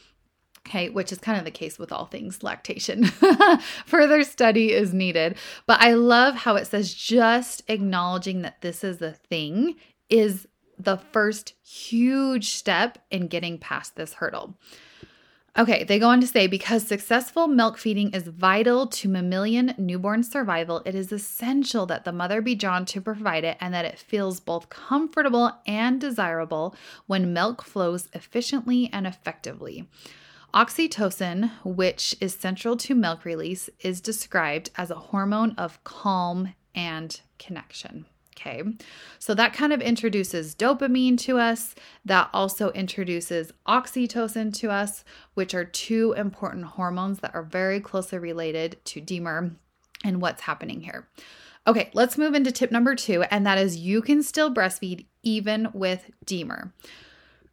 Okay, 0.67 0.89
which 0.89 1.13
is 1.13 1.19
kind 1.19 1.39
of 1.39 1.45
the 1.45 1.51
case 1.51 1.79
with 1.79 1.93
all 1.93 2.07
things 2.07 2.43
lactation. 2.43 3.05
Further 3.85 4.25
study 4.25 4.73
is 4.73 4.95
needed. 4.95 5.37
But 5.67 5.83
I 5.83 5.93
love 5.93 6.37
how 6.37 6.57
it 6.57 6.67
says 6.67 6.95
just 6.95 7.63
acknowledging 7.69 8.41
that 8.41 8.63
this 8.63 8.83
is 8.83 9.03
a 9.03 9.13
thing 9.13 9.77
is 10.09 10.49
the 10.79 10.97
first 10.97 11.53
huge 11.63 12.49
step 12.55 12.97
in 13.11 13.27
getting 13.27 13.59
past 13.59 13.95
this 13.95 14.15
hurdle. 14.15 14.57
Okay, 15.61 15.85
they 15.85 15.99
go 15.99 16.09
on 16.09 16.23
to 16.23 16.27
say 16.27 16.47
because 16.47 16.87
successful 16.87 17.47
milk 17.47 17.77
feeding 17.77 18.15
is 18.15 18.29
vital 18.29 18.87
to 18.87 19.11
mammalian 19.11 19.75
newborn 19.77 20.23
survival, 20.23 20.81
it 20.87 20.95
is 20.95 21.13
essential 21.13 21.85
that 21.85 22.07
the 22.07 22.13
mother 22.13 22.41
be 22.41 22.55
drawn 22.55 22.87
to 22.87 23.01
provide 23.03 23.45
it 23.45 23.59
and 23.61 23.75
that 23.75 23.85
it 23.85 23.99
feels 23.99 24.41
both 24.41 24.71
comfortable 24.71 25.53
and 25.67 26.01
desirable 26.01 26.75
when 27.07 27.35
milk 27.35 27.63
flows 27.63 28.09
efficiently 28.15 28.89
and 28.91 29.07
effectively. 29.07 29.87
Oxytocin, 30.55 31.51
which 31.63 32.17
is 32.23 32.33
central 32.33 32.75
to 32.79 32.95
milk 32.95 33.27
release, 33.27 33.69
is 33.81 34.01
described 34.01 34.71
as 34.77 34.91
a 34.91 34.95
hormone 34.95 35.55
of 35.59 35.85
calm 35.85 36.55
and 36.75 37.21
connection. 37.39 38.07
Okay, 38.41 38.63
so 39.19 39.35
that 39.35 39.53
kind 39.53 39.73
of 39.73 39.83
introduces 39.83 40.55
dopamine 40.55 41.19
to 41.19 41.39
us. 41.39 41.75
That 42.07 42.31
also 42.33 42.71
introduces 42.71 43.53
oxytocin 43.69 44.55
to 44.61 44.71
us, 44.71 45.05
which 45.35 45.55
are 45.55 45.65
two 45.65 46.15
important 46.17 46.65
hormones 46.65 47.19
that 47.19 47.35
are 47.35 47.43
very 47.43 47.81
closely 47.81 48.19
related 48.19 48.79
to 48.87 49.01
DMER 49.03 49.57
and 50.05 50.23
what's 50.23 50.43
happening 50.43 50.81
here. 50.81 51.07
Okay, 51.67 51.91
let's 51.93 52.17
move 52.17 52.35
into 52.35 52.51
tip 52.51 52.73
number 52.73 52.95
two, 52.95 53.23
and 53.25 53.45
that 53.47 53.59
is 53.59 53.77
you 53.77 54.01
can 54.01 54.23
still 54.23 54.53
breastfeed 54.53 55.05
even 55.23 55.69
with 55.75 56.11
DMER. 56.25 56.73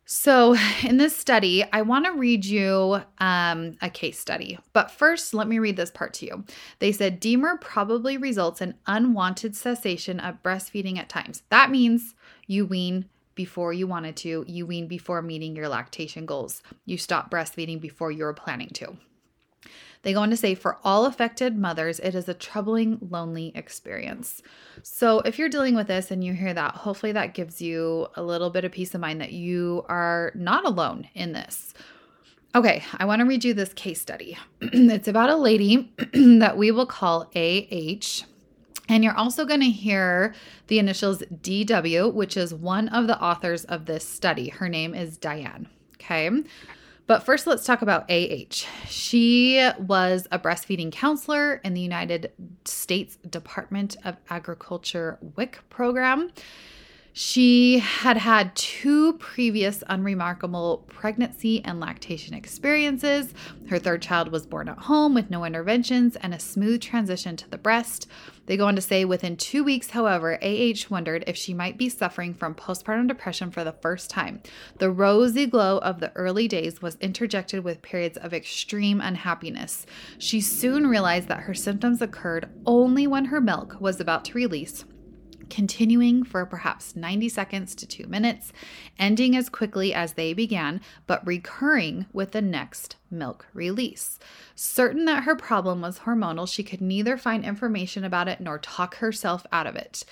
So, 0.09 0.55
in 0.83 0.97
this 0.97 1.15
study, 1.15 1.63
I 1.71 1.83
want 1.83 2.05
to 2.05 2.13
read 2.13 2.45
you 2.45 3.01
um, 3.19 3.77
a 3.81 3.89
case 3.89 4.17
study. 4.17 4.57
But 4.73 4.89
first, 4.89 5.33
let 5.33 5.47
me 5.47 5.59
read 5.59 5.75
this 5.75 5.91
part 5.91 6.13
to 6.15 6.25
you. 6.25 6.45
They 6.79 6.91
said 6.91 7.21
DMER 7.21 7.61
probably 7.61 8.17
results 8.17 8.61
in 8.61 8.73
unwanted 8.87 9.55
cessation 9.55 10.19
of 10.19 10.41
breastfeeding 10.41 10.97
at 10.97 11.09
times. 11.09 11.43
That 11.49 11.69
means 11.69 12.15
you 12.47 12.65
wean 12.65 13.05
before 13.35 13.71
you 13.71 13.85
wanted 13.85 14.15
to, 14.17 14.43
you 14.47 14.65
wean 14.65 14.87
before 14.87 15.21
meeting 15.21 15.55
your 15.55 15.67
lactation 15.67 16.25
goals, 16.25 16.63
you 16.85 16.97
stop 16.97 17.29
breastfeeding 17.29 17.79
before 17.79 18.09
you 18.09 18.23
were 18.23 18.33
planning 18.33 18.69
to. 18.69 18.97
They 20.07 20.13
go 20.13 20.21
on 20.21 20.29
to 20.29 20.37
say, 20.37 20.55
for 20.55 20.77
all 20.85 21.05
affected 21.05 21.57
mothers, 21.57 21.99
it 21.99 22.15
is 22.15 22.29
a 22.29 22.33
troubling, 22.33 22.97
lonely 23.01 23.51
experience. 23.55 24.41
So, 24.81 25.19
if 25.19 25.37
you're 25.37 25.49
dealing 25.49 25.75
with 25.75 25.87
this 25.87 26.11
and 26.11 26.23
you 26.23 26.31
hear 26.31 26.53
that, 26.53 26.75
hopefully 26.75 27.11
that 27.11 27.33
gives 27.33 27.61
you 27.61 28.07
a 28.15 28.23
little 28.23 28.49
bit 28.49 28.63
of 28.63 28.71
peace 28.71 28.95
of 28.95 29.01
mind 29.01 29.19
that 29.19 29.33
you 29.33 29.83
are 29.89 30.31
not 30.33 30.63
alone 30.63 31.09
in 31.13 31.33
this. 31.33 31.73
Okay, 32.55 32.85
I 32.97 33.03
want 33.03 33.19
to 33.19 33.25
read 33.25 33.43
you 33.43 33.53
this 33.53 33.73
case 33.73 33.99
study. 33.99 34.37
it's 34.61 35.09
about 35.09 35.29
a 35.29 35.35
lady 35.35 35.91
that 36.13 36.55
we 36.55 36.71
will 36.71 36.85
call 36.85 37.29
AH. 37.35 38.23
And 38.87 39.03
you're 39.03 39.17
also 39.17 39.43
going 39.43 39.59
to 39.59 39.69
hear 39.69 40.33
the 40.67 40.79
initials 40.79 41.17
DW, 41.19 42.13
which 42.13 42.37
is 42.37 42.53
one 42.53 42.87
of 42.87 43.07
the 43.07 43.21
authors 43.21 43.65
of 43.65 43.87
this 43.87 44.07
study. 44.07 44.47
Her 44.47 44.69
name 44.69 44.95
is 44.95 45.17
Diane. 45.17 45.67
Okay. 45.95 46.29
But 47.07 47.23
first, 47.23 47.47
let's 47.47 47.63
talk 47.65 47.81
about 47.81 48.11
AH. 48.11 48.67
She 48.87 49.65
was 49.79 50.27
a 50.29 50.37
breastfeeding 50.37 50.91
counselor 50.91 51.55
in 51.63 51.73
the 51.73 51.79
United 51.81 52.33
States 52.65 53.15
Department 53.29 53.95
of 54.03 54.17
Agriculture 54.29 55.17
WIC 55.37 55.59
program. 55.69 56.31
She 57.19 57.79
had 57.79 58.17
had 58.17 58.55
two 58.55 59.13
previous 59.13 59.83
unremarkable 59.87 60.85
pregnancy 60.85 61.65
and 61.65 61.79
lactation 61.79 62.35
experiences. 62.35 63.33
Her 63.69 63.79
third 63.79 64.03
child 64.03 64.31
was 64.31 64.45
born 64.45 64.69
at 64.69 64.77
home 64.77 65.15
with 65.15 65.31
no 65.31 65.43
interventions 65.43 66.15
and 66.15 66.31
a 66.31 66.39
smooth 66.39 66.79
transition 66.79 67.35
to 67.37 67.49
the 67.49 67.57
breast. 67.57 68.05
They 68.45 68.55
go 68.55 68.67
on 68.67 68.75
to 68.75 68.83
say 68.83 69.03
within 69.03 69.35
two 69.35 69.63
weeks, 69.63 69.89
however, 69.89 70.37
AH 70.43 70.91
wondered 70.91 71.23
if 71.25 71.35
she 71.35 71.55
might 71.55 71.75
be 71.75 71.89
suffering 71.89 72.35
from 72.35 72.53
postpartum 72.53 73.07
depression 73.07 73.49
for 73.49 73.63
the 73.63 73.71
first 73.71 74.11
time. 74.11 74.43
The 74.77 74.91
rosy 74.91 75.47
glow 75.47 75.79
of 75.79 75.99
the 75.99 76.15
early 76.15 76.47
days 76.47 76.83
was 76.83 76.97
interjected 77.01 77.63
with 77.63 77.81
periods 77.81 78.19
of 78.19 78.31
extreme 78.31 79.01
unhappiness. 79.01 79.87
She 80.19 80.39
soon 80.39 80.85
realized 80.85 81.29
that 81.29 81.39
her 81.39 81.55
symptoms 81.55 81.99
occurred 81.99 82.47
only 82.67 83.07
when 83.07 83.25
her 83.25 83.41
milk 83.41 83.77
was 83.81 83.99
about 83.99 84.23
to 84.25 84.33
release 84.33 84.85
continuing 85.49 86.23
for 86.23 86.45
perhaps 86.45 86.95
90 86.95 87.29
seconds 87.29 87.75
to 87.75 87.87
two 87.87 88.07
minutes, 88.07 88.51
ending 88.99 89.35
as 89.35 89.49
quickly 89.49 89.93
as 89.93 90.13
they 90.13 90.33
began, 90.33 90.81
but 91.05 91.25
recurring 91.25 92.05
with 92.13 92.31
the 92.31 92.41
next 92.41 92.95
milk 93.09 93.47
release. 93.53 94.19
Certain 94.55 95.05
that 95.05 95.23
her 95.23 95.35
problem 95.35 95.81
was 95.81 95.99
hormonal, 95.99 96.47
she 96.47 96.63
could 96.63 96.81
neither 96.81 97.17
find 97.17 97.43
information 97.43 98.03
about 98.03 98.27
it 98.27 98.39
nor 98.39 98.59
talk 98.59 98.95
herself 98.97 99.45
out 99.51 99.67
of 99.67 99.75
it. 99.75 100.03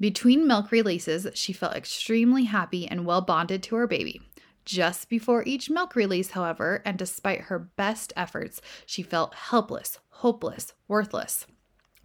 Between 0.00 0.46
milk 0.46 0.72
releases, 0.72 1.28
she 1.34 1.52
felt 1.52 1.76
extremely 1.76 2.44
happy 2.44 2.88
and 2.88 3.06
well 3.06 3.20
bonded 3.20 3.62
to 3.64 3.76
her 3.76 3.86
baby. 3.86 4.20
Just 4.64 5.08
before 5.08 5.42
each 5.44 5.70
milk 5.70 5.96
release, 5.96 6.30
however, 6.32 6.82
and 6.84 6.98
despite 6.98 7.42
her 7.42 7.58
best 7.58 8.12
efforts, 8.16 8.60
she 8.86 9.02
felt 9.02 9.34
helpless, 9.34 9.98
hopeless, 10.10 10.72
worthless. 10.86 11.46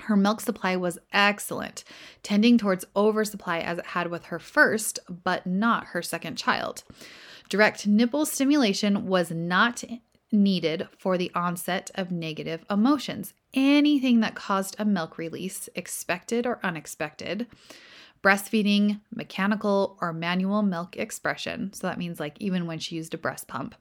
Her 0.01 0.15
milk 0.15 0.41
supply 0.41 0.75
was 0.75 0.99
excellent, 1.11 1.83
tending 2.23 2.57
towards 2.57 2.85
oversupply 2.95 3.59
as 3.59 3.77
it 3.79 3.87
had 3.87 4.09
with 4.09 4.25
her 4.25 4.39
first, 4.39 4.99
but 5.09 5.45
not 5.45 5.87
her 5.87 6.01
second 6.01 6.37
child. 6.37 6.83
Direct 7.49 7.87
nipple 7.87 8.25
stimulation 8.25 9.07
was 9.07 9.31
not 9.31 9.83
needed 10.31 10.87
for 10.97 11.17
the 11.17 11.31
onset 11.33 11.89
of 11.95 12.11
negative 12.11 12.65
emotions. 12.69 13.33
Anything 13.53 14.19
that 14.19 14.35
caused 14.35 14.75
a 14.77 14.85
milk 14.85 15.17
release, 15.17 15.69
expected 15.73 16.45
or 16.45 16.59
unexpected, 16.63 17.47
breastfeeding, 18.21 18.99
mechanical 19.13 19.97
or 20.01 20.11
manual 20.11 20.61
milk 20.61 20.97
expression. 20.97 21.71
So 21.73 21.87
that 21.87 21.97
means 21.97 22.19
like 22.19 22.35
even 22.39 22.65
when 22.65 22.79
she 22.79 22.95
used 22.95 23.13
a 23.13 23.17
breast 23.17 23.47
pump 23.47 23.75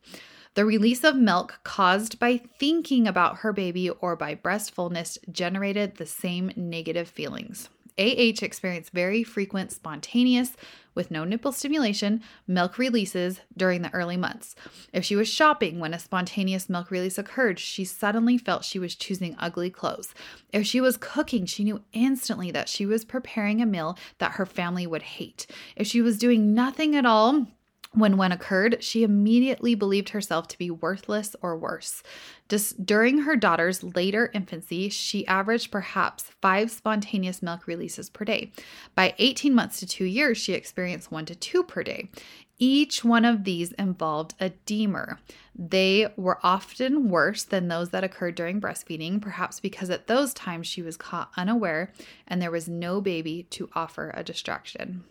the 0.56 0.64
release 0.64 1.04
of 1.04 1.14
milk 1.14 1.60
caused 1.64 2.18
by 2.18 2.38
thinking 2.58 3.06
about 3.06 3.38
her 3.38 3.52
baby 3.52 3.90
or 3.90 4.16
by 4.16 4.34
breast 4.34 4.72
fullness 4.72 5.18
generated 5.30 5.96
the 5.96 6.06
same 6.06 6.50
negative 6.56 7.08
feelings. 7.08 7.68
AH 7.98 8.42
experienced 8.42 8.92
very 8.92 9.22
frequent 9.22 9.70
spontaneous, 9.70 10.56
with 10.94 11.10
no 11.10 11.25
nipple 11.25 11.52
stimulation, 11.52 12.22
milk 12.46 12.78
releases 12.78 13.40
during 13.54 13.82
the 13.82 13.92
early 13.92 14.16
months. 14.16 14.54
If 14.94 15.04
she 15.04 15.14
was 15.14 15.28
shopping 15.28 15.78
when 15.78 15.92
a 15.92 15.98
spontaneous 15.98 16.70
milk 16.70 16.90
release 16.90 17.18
occurred, 17.18 17.58
she 17.58 17.84
suddenly 17.84 18.38
felt 18.38 18.64
she 18.64 18.78
was 18.78 18.94
choosing 18.94 19.36
ugly 19.38 19.68
clothes. 19.68 20.14
If 20.54 20.66
she 20.66 20.80
was 20.80 20.96
cooking, 20.96 21.44
she 21.44 21.64
knew 21.64 21.82
instantly 21.92 22.50
that 22.50 22.70
she 22.70 22.86
was 22.86 23.04
preparing 23.04 23.60
a 23.60 23.66
meal 23.66 23.98
that 24.18 24.32
her 24.32 24.46
family 24.46 24.86
would 24.86 25.02
hate. 25.02 25.46
If 25.76 25.86
she 25.86 26.00
was 26.00 26.16
doing 26.16 26.54
nothing 26.54 26.96
at 26.96 27.04
all, 27.04 27.46
when 27.93 28.16
one 28.16 28.33
occurred, 28.33 28.83
she 28.83 29.02
immediately 29.02 29.75
believed 29.75 30.11
herself 30.11 30.49
to 30.49 30.59
be 30.59 30.70
worthless 30.70 31.35
or 31.40 31.57
worse. 31.57 32.03
Just 32.49 32.85
during 32.85 33.18
her 33.18 33.37
daughter's 33.37 33.83
later 33.83 34.31
infancy, 34.33 34.88
she 34.88 35.27
averaged 35.27 35.70
perhaps 35.70 36.31
five 36.42 36.70
spontaneous 36.70 37.42
milk 37.42 37.66
releases 37.66 38.11
per 38.11 38.25
day. 38.25 38.53
By 38.94 39.14
18 39.18 39.55
months 39.55 39.81
to 39.81 39.87
two 39.87 40.05
years, 40.05 40.38
she 40.38 40.53
experienced 40.53 41.11
one 41.11 41.27
to 41.27 41.35
two 41.35 41.62
per 41.64 41.83
day. 41.83 42.11
Each 42.59 43.05
one 43.05 43.27
of 43.27 43.44
these 43.44 43.72
involved 43.72 44.35
a 44.40 44.51
DMER. 44.64 45.18
They 45.55 46.09
were 46.16 46.38
often 46.42 47.11
worse 47.11 47.44
than 47.44 47.68
those 47.68 47.90
that 47.90 48.05
occurred 48.05 48.35
during 48.35 48.61
breastfeeding, 48.61 49.20
perhaps 49.20 49.61
because 49.61 49.90
at 49.90 50.07
those 50.07 50.33
times 50.33 50.66
she 50.66 50.81
was 50.81 50.96
caught 50.96 51.33
unaware 51.37 51.92
and 52.27 52.40
there 52.40 52.51
was 52.51 52.68
no 52.68 53.01
baby 53.03 53.46
to 53.51 53.68
offer 53.75 54.11
a 54.14 54.25
distraction. 54.25 55.05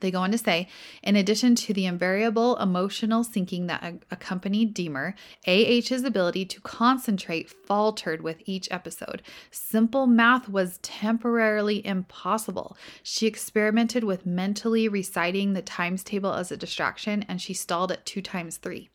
They 0.00 0.10
go 0.10 0.20
on 0.20 0.30
to 0.32 0.38
say, 0.38 0.68
in 1.02 1.16
addition 1.16 1.54
to 1.56 1.72
the 1.72 1.86
invariable 1.86 2.56
emotional 2.58 3.24
sinking 3.24 3.66
that 3.66 4.02
accompanied 4.10 4.74
DMER, 4.74 5.14
AH's 5.46 6.04
ability 6.04 6.44
to 6.46 6.60
concentrate 6.60 7.48
faltered 7.50 8.20
with 8.20 8.42
each 8.44 8.68
episode. 8.70 9.22
Simple 9.50 10.06
math 10.06 10.48
was 10.48 10.78
temporarily 10.82 11.84
impossible. 11.86 12.76
She 13.02 13.26
experimented 13.26 14.04
with 14.04 14.26
mentally 14.26 14.88
reciting 14.88 15.52
the 15.52 15.62
times 15.62 16.04
table 16.04 16.32
as 16.34 16.52
a 16.52 16.56
distraction, 16.56 17.24
and 17.28 17.40
she 17.40 17.54
stalled 17.54 17.90
at 17.90 18.04
two 18.04 18.20
times 18.20 18.58
three. 18.58 18.90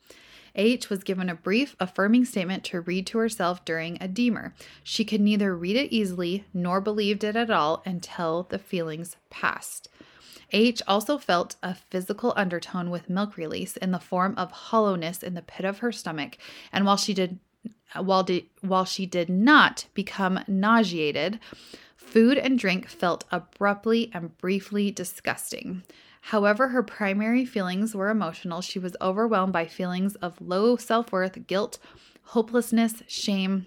H 0.54 0.90
was 0.90 1.02
given 1.02 1.28
a 1.28 1.34
brief, 1.34 1.74
affirming 1.80 2.26
statement 2.26 2.62
to 2.64 2.80
read 2.80 3.06
to 3.08 3.18
herself 3.18 3.64
during 3.64 3.96
a 3.96 4.08
DMER. 4.08 4.52
She 4.82 5.04
could 5.04 5.20
neither 5.20 5.56
read 5.56 5.76
it 5.76 5.92
easily 5.92 6.44
nor 6.52 6.80
believed 6.80 7.24
it 7.24 7.36
at 7.36 7.50
all 7.50 7.82
until 7.86 8.46
the 8.50 8.58
feelings 8.58 9.16
passed. 9.30 9.88
H 10.52 10.82
also 10.86 11.18
felt 11.18 11.56
a 11.62 11.74
physical 11.74 12.32
undertone 12.36 12.90
with 12.90 13.08
milk 13.08 13.36
release 13.36 13.76
in 13.76 13.90
the 13.90 13.98
form 13.98 14.34
of 14.36 14.50
hollowness 14.50 15.22
in 15.22 15.34
the 15.34 15.42
pit 15.42 15.64
of 15.64 15.78
her 15.78 15.92
stomach, 15.92 16.36
and 16.72 16.84
while 16.84 16.96
she 16.96 17.14
did 17.14 17.38
while, 18.00 18.26
while 18.60 18.84
she 18.84 19.06
did 19.06 19.28
not 19.28 19.86
become 19.94 20.40
nauseated, 20.46 21.38
food 21.96 22.38
and 22.38 22.58
drink 22.58 22.88
felt 22.88 23.24
abruptly 23.30 24.10
and 24.14 24.36
briefly 24.38 24.90
disgusting. 24.90 25.82
However, 26.26 26.68
her 26.68 26.82
primary 26.82 27.44
feelings 27.44 27.94
were 27.94 28.08
emotional. 28.08 28.60
She 28.60 28.78
was 28.78 28.96
overwhelmed 29.00 29.52
by 29.52 29.66
feelings 29.66 30.14
of 30.16 30.40
low 30.40 30.76
self 30.76 31.12
worth, 31.12 31.46
guilt, 31.46 31.78
hopelessness, 32.26 33.02
shame, 33.08 33.66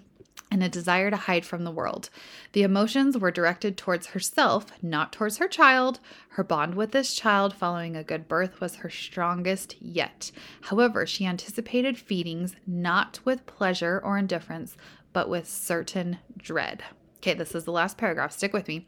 and 0.52 0.64
a 0.64 0.70
desire 0.70 1.10
to 1.10 1.18
hide 1.18 1.46
from 1.46 1.64
the 1.64 1.72
world. 1.72 2.10
The 2.54 2.64
emotions 2.64 3.18
were 3.18 3.32
directed 3.32 3.78
towards 3.78 4.08
herself, 4.08 4.68
not 4.82 5.12
towards 5.12 5.38
her 5.38 5.48
child. 5.48 6.00
Her 6.30 6.44
bond 6.44 6.76
with 6.76 6.92
this 6.92 7.14
child 7.14 7.54
following 7.54 7.96
a 7.96 8.04
good 8.04 8.28
birth 8.28 8.62
was 8.62 8.76
her 8.78 8.90
strongest 8.90 9.76
yet. 9.82 10.32
However, 10.62 11.06
she 11.06 11.26
anticipated 11.26 11.98
feedings 11.98 12.56
not 12.66 13.20
with 13.26 13.46
pleasure 13.46 14.00
or 14.04 14.18
indifference, 14.18 14.78
but 15.14 15.30
with 15.30 15.50
certain 15.50 16.20
dread. 16.38 16.84
Okay, 17.18 17.34
this 17.34 17.56
is 17.56 17.64
the 17.64 17.72
last 17.72 17.98
paragraph. 17.98 18.32
Stick 18.32 18.54
with 18.54 18.68
me. 18.68 18.86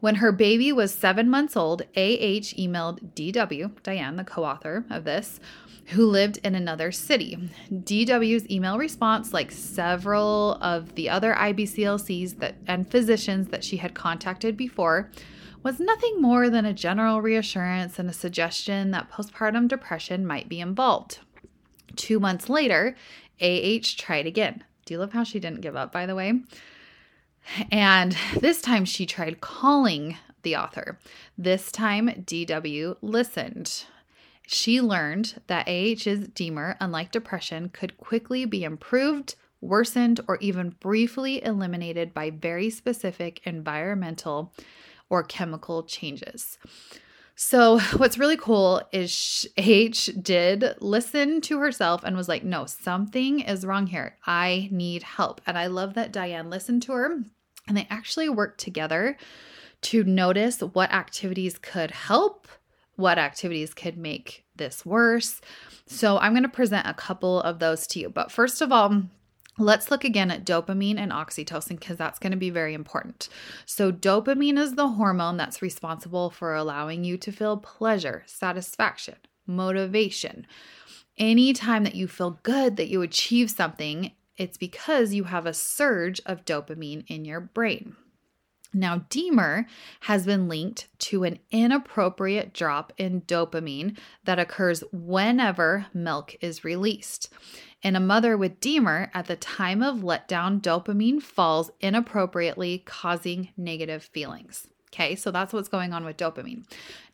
When 0.00 0.16
her 0.16 0.32
baby 0.32 0.72
was 0.72 0.94
seven 0.94 1.30
months 1.30 1.56
old, 1.56 1.82
AH 1.96 2.52
emailed 2.56 3.14
DW, 3.14 3.82
Diane, 3.82 4.16
the 4.16 4.24
co 4.24 4.44
author 4.44 4.84
of 4.90 5.04
this, 5.04 5.40
who 5.86 6.06
lived 6.06 6.38
in 6.42 6.54
another 6.54 6.90
city. 6.90 7.38
DW's 7.72 8.50
email 8.50 8.76
response, 8.76 9.32
like 9.32 9.50
several 9.52 10.58
of 10.60 10.94
the 10.96 11.08
other 11.08 11.32
IBCLCs 11.34 12.38
that, 12.40 12.56
and 12.66 12.90
physicians 12.90 13.48
that 13.48 13.64
she 13.64 13.76
had 13.76 13.94
contacted 13.94 14.56
before, 14.56 15.10
was 15.62 15.80
nothing 15.80 16.20
more 16.20 16.50
than 16.50 16.64
a 16.64 16.72
general 16.72 17.22
reassurance 17.22 17.98
and 17.98 18.10
a 18.10 18.12
suggestion 18.12 18.90
that 18.90 19.10
postpartum 19.10 19.68
depression 19.68 20.26
might 20.26 20.48
be 20.48 20.60
involved. 20.60 21.20
Two 21.94 22.20
months 22.20 22.48
later, 22.48 22.96
AH 23.40 23.94
tried 23.96 24.26
again. 24.26 24.64
Do 24.84 24.94
you 24.94 25.00
love 25.00 25.12
how 25.12 25.24
she 25.24 25.40
didn't 25.40 25.62
give 25.62 25.76
up, 25.76 25.92
by 25.92 26.06
the 26.06 26.14
way? 26.14 26.40
And 27.70 28.16
this 28.40 28.60
time 28.60 28.84
she 28.84 29.06
tried 29.06 29.40
calling 29.40 30.16
the 30.42 30.56
author. 30.56 30.98
This 31.36 31.72
time, 31.72 32.08
DW 32.08 32.96
listened. 33.02 33.84
She 34.46 34.80
learned 34.80 35.40
that 35.48 35.66
AH's 35.66 36.28
DMER, 36.28 36.76
unlike 36.80 37.10
depression, 37.10 37.68
could 37.68 37.98
quickly 37.98 38.44
be 38.44 38.62
improved, 38.62 39.34
worsened, 39.60 40.20
or 40.28 40.38
even 40.40 40.76
briefly 40.78 41.42
eliminated 41.42 42.14
by 42.14 42.30
very 42.30 42.70
specific 42.70 43.40
environmental 43.44 44.52
or 45.10 45.24
chemical 45.24 45.82
changes. 45.82 46.58
So, 47.34 47.80
what's 47.96 48.18
really 48.18 48.36
cool 48.36 48.82
is 48.92 49.46
H 49.56 50.10
did 50.22 50.76
listen 50.80 51.40
to 51.42 51.58
herself 51.58 52.04
and 52.04 52.16
was 52.16 52.28
like, 52.28 52.44
no, 52.44 52.66
something 52.66 53.40
is 53.40 53.66
wrong 53.66 53.88
here. 53.88 54.16
I 54.24 54.68
need 54.70 55.02
help. 55.02 55.40
And 55.46 55.58
I 55.58 55.66
love 55.66 55.94
that 55.94 56.12
Diane 56.12 56.50
listened 56.50 56.82
to 56.84 56.92
her 56.92 57.18
and 57.66 57.76
they 57.76 57.86
actually 57.90 58.28
worked 58.28 58.60
together 58.60 59.16
to 59.82 60.04
notice 60.04 60.60
what 60.60 60.92
activities 60.92 61.58
could 61.58 61.90
help, 61.90 62.48
what 62.96 63.18
activities 63.18 63.74
could 63.74 63.96
make 63.96 64.44
this 64.56 64.86
worse. 64.86 65.40
So, 65.86 66.18
I'm 66.18 66.32
going 66.32 66.42
to 66.42 66.48
present 66.48 66.86
a 66.86 66.94
couple 66.94 67.40
of 67.42 67.58
those 67.58 67.86
to 67.88 68.00
you. 68.00 68.08
But 68.08 68.32
first 68.32 68.60
of 68.62 68.72
all, 68.72 69.02
Let's 69.58 69.90
look 69.90 70.04
again 70.04 70.30
at 70.30 70.44
dopamine 70.44 70.98
and 70.98 71.10
oxytocin 71.10 71.80
because 71.80 71.96
that's 71.96 72.18
going 72.18 72.32
to 72.32 72.36
be 72.36 72.50
very 72.50 72.74
important. 72.74 73.30
So, 73.64 73.90
dopamine 73.90 74.58
is 74.58 74.74
the 74.74 74.88
hormone 74.88 75.38
that's 75.38 75.62
responsible 75.62 76.28
for 76.28 76.54
allowing 76.54 77.04
you 77.04 77.16
to 77.16 77.32
feel 77.32 77.56
pleasure, 77.56 78.22
satisfaction, 78.26 79.14
motivation. 79.46 80.46
Anytime 81.16 81.84
that 81.84 81.94
you 81.94 82.06
feel 82.06 82.38
good 82.42 82.76
that 82.76 82.88
you 82.88 83.00
achieve 83.00 83.50
something, 83.50 84.12
it's 84.36 84.58
because 84.58 85.14
you 85.14 85.24
have 85.24 85.46
a 85.46 85.54
surge 85.54 86.20
of 86.26 86.44
dopamine 86.44 87.04
in 87.08 87.24
your 87.24 87.40
brain. 87.40 87.96
Now, 88.74 88.98
DMER 89.08 89.64
has 90.00 90.26
been 90.26 90.48
linked 90.48 90.88
to 90.98 91.24
an 91.24 91.38
inappropriate 91.50 92.52
drop 92.52 92.92
in 92.98 93.22
dopamine 93.22 93.96
that 94.24 94.38
occurs 94.38 94.84
whenever 94.92 95.86
milk 95.94 96.36
is 96.42 96.64
released. 96.64 97.32
In 97.82 97.96
a 97.96 98.00
mother 98.00 98.36
with 98.36 98.60
DMER, 98.60 99.10
at 99.14 99.26
the 99.26 99.36
time 99.36 99.82
of 99.82 99.98
letdown, 99.98 100.60
dopamine 100.60 101.22
falls 101.22 101.70
inappropriately, 101.80 102.82
causing 102.84 103.50
negative 103.56 104.02
feelings. 104.02 104.68
Okay, 104.92 105.14
so 105.14 105.30
that's 105.30 105.52
what's 105.52 105.68
going 105.68 105.92
on 105.92 106.04
with 106.04 106.16
dopamine. 106.16 106.64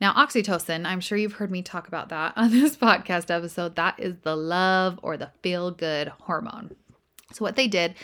Now, 0.00 0.12
oxytocin, 0.14 0.86
I'm 0.86 1.00
sure 1.00 1.18
you've 1.18 1.34
heard 1.34 1.50
me 1.50 1.62
talk 1.62 1.88
about 1.88 2.10
that 2.10 2.32
on 2.36 2.50
this 2.50 2.76
podcast 2.76 3.30
episode. 3.30 3.76
That 3.76 3.98
is 3.98 4.16
the 4.22 4.36
love 4.36 4.98
or 5.02 5.16
the 5.16 5.30
feel 5.42 5.70
good 5.70 6.08
hormone. 6.08 6.74
So, 7.34 7.44
what 7.44 7.56
they 7.56 7.68
did 7.68 7.94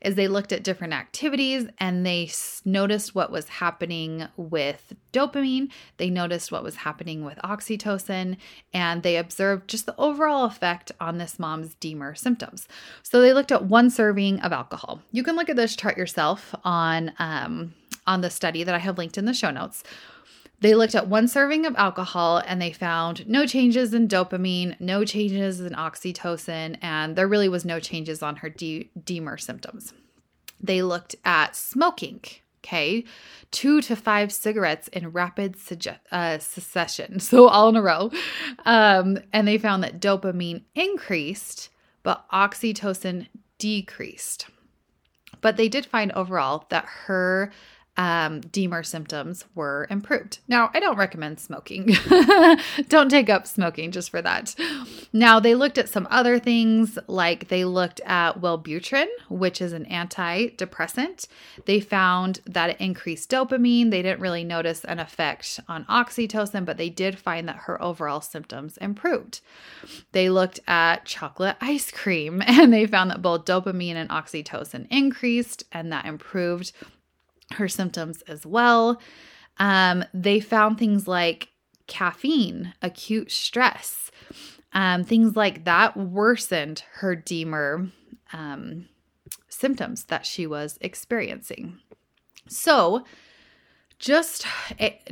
is 0.00 0.14
they 0.14 0.28
looked 0.28 0.52
at 0.52 0.62
different 0.62 0.92
activities 0.92 1.66
and 1.78 2.06
they 2.06 2.30
noticed 2.64 3.14
what 3.14 3.32
was 3.32 3.48
happening 3.48 4.28
with 4.36 4.94
dopamine, 5.12 5.70
they 5.96 6.10
noticed 6.10 6.52
what 6.52 6.62
was 6.62 6.76
happening 6.76 7.24
with 7.24 7.38
oxytocin, 7.38 8.36
and 8.72 9.02
they 9.02 9.16
observed 9.16 9.68
just 9.68 9.86
the 9.86 9.96
overall 9.96 10.44
effect 10.44 10.92
on 11.00 11.18
this 11.18 11.38
mom's 11.38 11.74
DMER 11.76 12.16
symptoms. 12.16 12.68
So 13.02 13.20
they 13.20 13.32
looked 13.32 13.52
at 13.52 13.64
one 13.64 13.90
serving 13.90 14.40
of 14.40 14.52
alcohol. 14.52 15.02
You 15.10 15.22
can 15.22 15.36
look 15.36 15.48
at 15.48 15.56
this 15.56 15.74
chart 15.74 15.96
yourself 15.96 16.54
on 16.64 17.12
um, 17.18 17.74
on 18.06 18.20
the 18.22 18.30
study 18.30 18.64
that 18.64 18.74
I 18.74 18.78
have 18.78 18.98
linked 18.98 19.18
in 19.18 19.26
the 19.26 19.34
show 19.34 19.50
notes. 19.50 19.82
They 20.60 20.74
looked 20.74 20.94
at 20.94 21.08
one 21.08 21.28
serving 21.28 21.66
of 21.66 21.76
alcohol 21.76 22.42
and 22.44 22.60
they 22.60 22.72
found 22.72 23.28
no 23.28 23.46
changes 23.46 23.94
in 23.94 24.08
dopamine, 24.08 24.78
no 24.80 25.04
changes 25.04 25.60
in 25.60 25.72
oxytocin, 25.74 26.78
and 26.82 27.14
there 27.14 27.28
really 27.28 27.48
was 27.48 27.64
no 27.64 27.78
changes 27.78 28.22
on 28.22 28.36
her 28.36 28.50
D- 28.50 28.90
DMER 28.98 29.40
symptoms. 29.40 29.92
They 30.60 30.82
looked 30.82 31.14
at 31.24 31.54
smoking, 31.54 32.20
okay, 32.64 33.04
two 33.52 33.80
to 33.82 33.94
five 33.94 34.32
cigarettes 34.32 34.88
in 34.88 35.12
rapid 35.12 35.56
suge- 35.56 35.98
uh, 36.10 36.38
succession, 36.38 37.20
so 37.20 37.46
all 37.48 37.68
in 37.68 37.76
a 37.76 37.82
row. 37.82 38.10
Um, 38.66 39.18
and 39.32 39.46
they 39.46 39.58
found 39.58 39.84
that 39.84 40.00
dopamine 40.00 40.62
increased, 40.74 41.68
but 42.02 42.24
oxytocin 42.32 43.28
decreased. 43.58 44.46
But 45.40 45.56
they 45.56 45.68
did 45.68 45.86
find 45.86 46.10
overall 46.12 46.66
that 46.70 46.86
her 47.06 47.52
um, 47.98 48.42
symptoms 48.84 49.44
were 49.56 49.88
improved. 49.90 50.38
Now, 50.46 50.70
I 50.72 50.78
don't 50.78 50.96
recommend 50.96 51.40
smoking. 51.40 51.96
don't 52.88 53.10
take 53.10 53.28
up 53.28 53.46
smoking 53.46 53.90
just 53.90 54.10
for 54.10 54.22
that. 54.22 54.54
Now, 55.12 55.40
they 55.40 55.56
looked 55.56 55.78
at 55.78 55.88
some 55.88 56.06
other 56.08 56.38
things, 56.38 56.96
like 57.08 57.48
they 57.48 57.64
looked 57.64 58.00
at 58.06 58.40
Wellbutrin, 58.40 59.08
which 59.28 59.60
is 59.60 59.72
an 59.72 59.84
antidepressant. 59.86 61.26
They 61.64 61.80
found 61.80 62.40
that 62.46 62.70
it 62.70 62.80
increased 62.80 63.30
dopamine. 63.30 63.90
They 63.90 64.02
didn't 64.02 64.20
really 64.20 64.44
notice 64.44 64.84
an 64.84 65.00
effect 65.00 65.58
on 65.68 65.84
oxytocin, 65.86 66.64
but 66.64 66.76
they 66.76 66.90
did 66.90 67.18
find 67.18 67.48
that 67.48 67.62
her 67.64 67.82
overall 67.82 68.20
symptoms 68.20 68.76
improved. 68.76 69.40
They 70.12 70.30
looked 70.30 70.60
at 70.68 71.04
chocolate 71.04 71.56
ice 71.60 71.90
cream 71.90 72.42
and 72.46 72.72
they 72.72 72.86
found 72.86 73.10
that 73.10 73.22
both 73.22 73.44
dopamine 73.44 73.96
and 73.96 74.08
oxytocin 74.10 74.86
increased, 74.88 75.64
and 75.72 75.90
that 75.90 76.04
improved 76.04 76.72
her 77.52 77.68
symptoms 77.68 78.22
as 78.22 78.44
well. 78.46 79.00
Um, 79.58 80.04
they 80.14 80.40
found 80.40 80.78
things 80.78 81.08
like 81.08 81.48
caffeine, 81.86 82.74
acute 82.82 83.30
stress, 83.30 84.10
um, 84.72 85.04
things 85.04 85.34
like 85.34 85.64
that 85.64 85.96
worsened 85.96 86.84
her 86.94 87.16
DMER 87.16 87.90
um, 88.32 88.88
symptoms 89.48 90.04
that 90.04 90.26
she 90.26 90.46
was 90.46 90.78
experiencing. 90.80 91.78
So, 92.48 93.04
just 93.98 94.46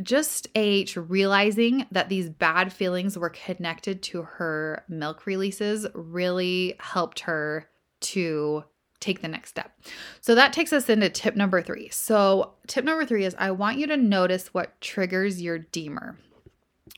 just 0.01 0.47
a 0.55 0.87
realizing 0.95 1.87
that 1.91 2.09
these 2.09 2.31
bad 2.31 2.73
feelings 2.73 3.19
were 3.19 3.31
connected 3.31 4.01
to 4.05 4.23
her 4.23 4.85
milk 4.89 5.27
releases 5.27 5.87
really 5.93 6.77
helped 6.79 7.21
her 7.21 7.69
to 8.01 8.63
take 9.01 9.23
the 9.23 9.29
next 9.29 9.51
step. 9.51 9.73
So 10.21 10.35
that 10.35 10.53
takes 10.53 10.73
us 10.73 10.89
into 10.89 11.09
tip 11.09 11.37
number 11.37 11.63
three. 11.63 11.89
So, 11.91 12.55
tip 12.67 12.85
number 12.85 13.05
three 13.05 13.25
is 13.25 13.35
I 13.39 13.51
want 13.51 13.79
you 13.79 13.87
to 13.89 13.97
notice 13.97 14.53
what 14.53 14.81
triggers 14.81 15.41
your 15.41 15.59
DMER. 15.59 16.17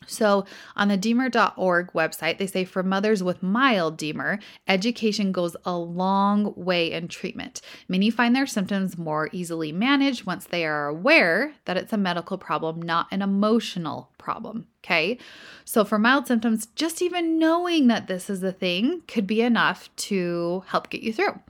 So, 0.06 0.44
on 0.76 0.88
the 0.88 0.98
dmer.org 0.98 1.92
website, 1.92 2.38
they 2.38 2.46
say 2.46 2.64
for 2.64 2.82
mothers 2.82 3.22
with 3.22 3.42
mild 3.42 3.98
DMER, 3.98 4.40
education 4.66 5.32
goes 5.32 5.56
a 5.64 5.76
long 5.76 6.52
way 6.56 6.92
in 6.92 7.08
treatment. 7.08 7.62
Many 7.88 8.10
find 8.10 8.36
their 8.36 8.46
symptoms 8.46 8.98
more 8.98 9.30
easily 9.32 9.72
managed 9.72 10.26
once 10.26 10.44
they 10.44 10.66
are 10.66 10.88
aware 10.88 11.54
that 11.64 11.78
it's 11.78 11.92
a 11.92 11.98
medical 11.98 12.36
problem, 12.36 12.82
not 12.82 13.08
an 13.10 13.22
emotional 13.22 14.10
problem. 14.18 14.66
Okay. 14.84 15.18
So, 15.64 15.84
for 15.84 15.98
mild 15.98 16.26
symptoms, 16.26 16.66
just 16.74 17.00
even 17.00 17.38
knowing 17.38 17.86
that 17.88 18.08
this 18.08 18.28
is 18.28 18.42
a 18.42 18.52
thing 18.52 19.02
could 19.08 19.26
be 19.26 19.40
enough 19.40 19.94
to 19.96 20.64
help 20.66 20.90
get 20.90 21.02
you 21.02 21.14
through. 21.14 21.40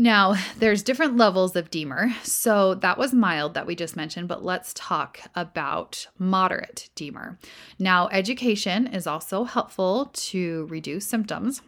Now, 0.00 0.36
there's 0.60 0.84
different 0.84 1.16
levels 1.16 1.56
of 1.56 1.72
DMER. 1.72 2.12
So 2.22 2.76
that 2.76 2.98
was 2.98 3.12
mild 3.12 3.54
that 3.54 3.66
we 3.66 3.74
just 3.74 3.96
mentioned, 3.96 4.28
but 4.28 4.44
let's 4.44 4.72
talk 4.72 5.18
about 5.34 6.06
moderate 6.20 6.88
DMER. 6.94 7.36
Now, 7.80 8.06
education 8.12 8.86
is 8.86 9.08
also 9.08 9.42
helpful 9.42 10.12
to 10.12 10.66
reduce 10.70 11.04
symptoms. 11.04 11.62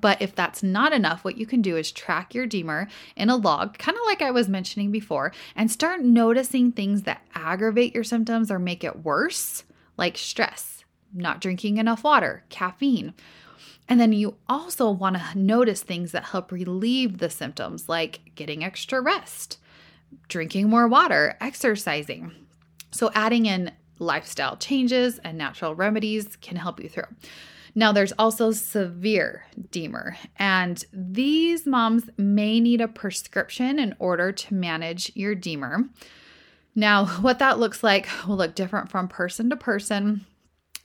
But 0.00 0.22
if 0.22 0.34
that's 0.34 0.62
not 0.62 0.94
enough, 0.94 1.24
what 1.24 1.36
you 1.36 1.44
can 1.44 1.60
do 1.60 1.76
is 1.76 1.92
track 1.92 2.34
your 2.34 2.46
DMER 2.46 2.88
in 3.16 3.28
a 3.28 3.36
log, 3.36 3.76
kind 3.76 3.98
of 3.98 4.06
like 4.06 4.22
I 4.22 4.30
was 4.30 4.48
mentioning 4.48 4.90
before, 4.90 5.34
and 5.54 5.70
start 5.70 6.00
noticing 6.00 6.72
things 6.72 7.02
that 7.02 7.20
aggravate 7.34 7.94
your 7.94 8.04
symptoms 8.04 8.50
or 8.50 8.58
make 8.58 8.82
it 8.82 9.04
worse, 9.04 9.64
like 9.98 10.16
stress, 10.16 10.86
not 11.12 11.42
drinking 11.42 11.76
enough 11.76 12.02
water, 12.02 12.44
caffeine 12.48 13.12
and 13.88 14.00
then 14.00 14.12
you 14.12 14.36
also 14.48 14.90
want 14.90 15.16
to 15.16 15.38
notice 15.38 15.82
things 15.82 16.12
that 16.12 16.24
help 16.24 16.52
relieve 16.52 17.18
the 17.18 17.30
symptoms, 17.30 17.88
like 17.88 18.20
getting 18.34 18.62
extra 18.62 19.00
rest, 19.00 19.58
drinking 20.28 20.68
more 20.68 20.86
water, 20.86 21.36
exercising. 21.40 22.32
So, 22.90 23.10
adding 23.14 23.46
in 23.46 23.72
lifestyle 23.98 24.56
changes 24.56 25.18
and 25.18 25.36
natural 25.38 25.74
remedies 25.74 26.36
can 26.36 26.56
help 26.56 26.80
you 26.80 26.88
through. 26.88 27.08
Now, 27.74 27.92
there's 27.92 28.12
also 28.18 28.50
severe 28.50 29.44
DMER, 29.70 30.16
and 30.36 30.84
these 30.92 31.66
moms 31.66 32.10
may 32.16 32.60
need 32.60 32.80
a 32.80 32.88
prescription 32.88 33.78
in 33.78 33.94
order 33.98 34.32
to 34.32 34.54
manage 34.54 35.12
your 35.14 35.34
DMER. 35.34 35.88
Now, 36.74 37.06
what 37.20 37.38
that 37.38 37.58
looks 37.58 37.82
like 37.82 38.08
will 38.26 38.36
look 38.36 38.54
different 38.54 38.90
from 38.90 39.08
person 39.08 39.50
to 39.50 39.56
person, 39.56 40.26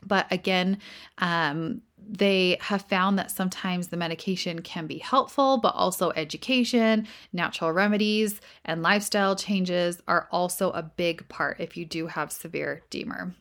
but 0.06 0.28
again, 0.32 0.80
um, 1.18 1.82
they 2.08 2.58
have 2.62 2.84
found 2.84 3.18
that 3.18 3.32
sometimes 3.32 3.88
the 3.88 3.98
medication 3.98 4.62
can 4.62 4.88
be 4.88 4.98
helpful, 4.98 5.58
but 5.58 5.76
also 5.76 6.12
education, 6.16 7.08
natural 7.32 7.72
remedies, 7.72 8.40
and 8.66 8.82
lifestyle 8.82 9.36
changes 9.36 10.02
are 10.08 10.28
also 10.32 10.72
a 10.72 10.84
big 10.84 11.28
part 11.30 11.60
if 11.60 11.78
you 11.78 11.86
do 11.86 12.08
have 12.08 12.32
severe 12.32 12.82
DMER. 12.92 13.34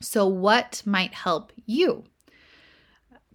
So, 0.00 0.26
what 0.26 0.82
might 0.84 1.14
help 1.14 1.52
you? 1.66 2.04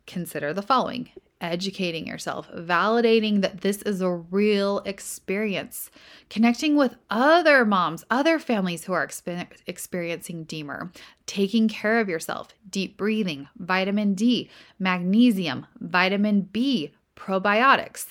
Consider 0.05 0.53
the 0.53 0.61
following 0.61 1.09
educating 1.43 2.08
yourself, 2.08 2.49
validating 2.51 3.41
that 3.41 3.62
this 3.62 3.82
is 3.84 4.01
a 4.01 4.10
real 4.10 4.79
experience, 4.86 5.91
connecting 6.29 6.75
with 6.75 6.95
other 7.10 7.65
moms, 7.65 8.03
other 8.10 8.39
families 8.39 8.86
who 8.86 8.93
are 8.93 9.06
exp- 9.06 9.47
experiencing 9.67 10.45
DMER, 10.45 10.95
taking 11.27 11.67
care 11.67 11.99
of 11.99 12.10
yourself, 12.10 12.56
deep 12.69 12.97
breathing, 12.97 13.49
vitamin 13.58 14.15
D, 14.15 14.49
magnesium, 14.79 15.67
vitamin 15.79 16.41
B, 16.41 16.93
probiotics. 17.15 18.08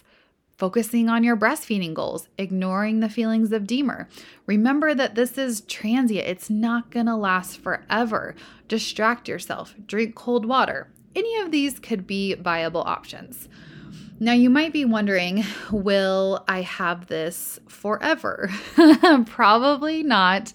focusing 0.59 1.09
on 1.09 1.25
your 1.25 1.37
breastfeeding 1.37 1.93
goals, 1.93 2.29
ignoring 2.39 3.01
the 3.01 3.09
feelings 3.09 3.51
of 3.51 3.65
DMER. 3.65 4.07
Remember 4.47 4.95
that 4.95 5.17
this 5.17 5.37
is 5.37 5.63
transient, 5.63 6.29
it's 6.29 6.49
not 6.49 6.91
gonna 6.91 7.17
last 7.17 7.59
forever. 7.59 8.37
Distract 8.69 9.27
yourself, 9.27 9.75
drink 9.87 10.15
cold 10.15 10.47
water. 10.47 10.92
Any 11.15 11.37
of 11.41 11.51
these 11.51 11.79
could 11.79 12.07
be 12.07 12.35
viable 12.35 12.83
options. 12.83 13.49
Now, 14.21 14.33
you 14.33 14.51
might 14.51 14.73
be 14.73 14.85
wondering, 14.85 15.45
will 15.71 16.45
I 16.47 16.63
have 16.63 17.09
this 17.09 17.59
forever? 17.67 18.51
Probably 19.27 20.03
not. 20.03 20.53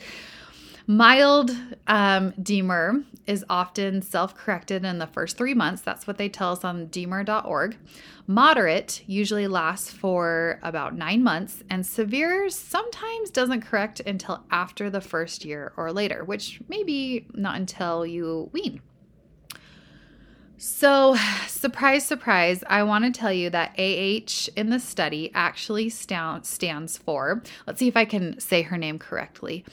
Mild 0.89 1.51
um, 1.87 2.31
DMER 2.41 3.03
is 3.25 3.43
often 3.49 4.01
self 4.01 4.35
corrected 4.35 4.85
in 4.85 4.99
the 4.99 5.07
first 5.07 5.37
three 5.37 5.53
months. 5.53 5.81
That's 5.81 6.07
what 6.07 6.17
they 6.17 6.29
tell 6.29 6.53
us 6.53 6.63
on 6.63 6.87
dmer.org. 6.87 7.77
Moderate 8.25 9.03
usually 9.05 9.47
lasts 9.47 9.91
for 9.91 10.61
about 10.63 10.95
nine 10.95 11.23
months, 11.23 11.61
and 11.69 11.85
severe 11.85 12.49
sometimes 12.49 13.31
doesn't 13.31 13.61
correct 13.61 13.99
until 13.99 14.45
after 14.49 14.89
the 14.89 15.01
first 15.01 15.43
year 15.43 15.73
or 15.75 15.91
later, 15.91 16.23
which 16.23 16.61
maybe 16.69 17.27
not 17.33 17.57
until 17.57 18.05
you 18.05 18.49
wean. 18.53 18.79
So, 20.57 21.15
surprise, 21.47 22.05
surprise, 22.05 22.63
I 22.67 22.83
want 22.83 23.05
to 23.05 23.17
tell 23.17 23.31
you 23.31 23.49
that 23.51 23.75
AH 23.77 24.49
in 24.55 24.69
the 24.69 24.79
study 24.79 25.31
actually 25.33 25.89
stands 25.89 26.97
for, 26.97 27.43
let's 27.65 27.79
see 27.79 27.87
if 27.87 27.97
I 27.97 28.05
can 28.05 28.39
say 28.39 28.63
her 28.63 28.77
name 28.77 28.99
correctly, 28.99 29.63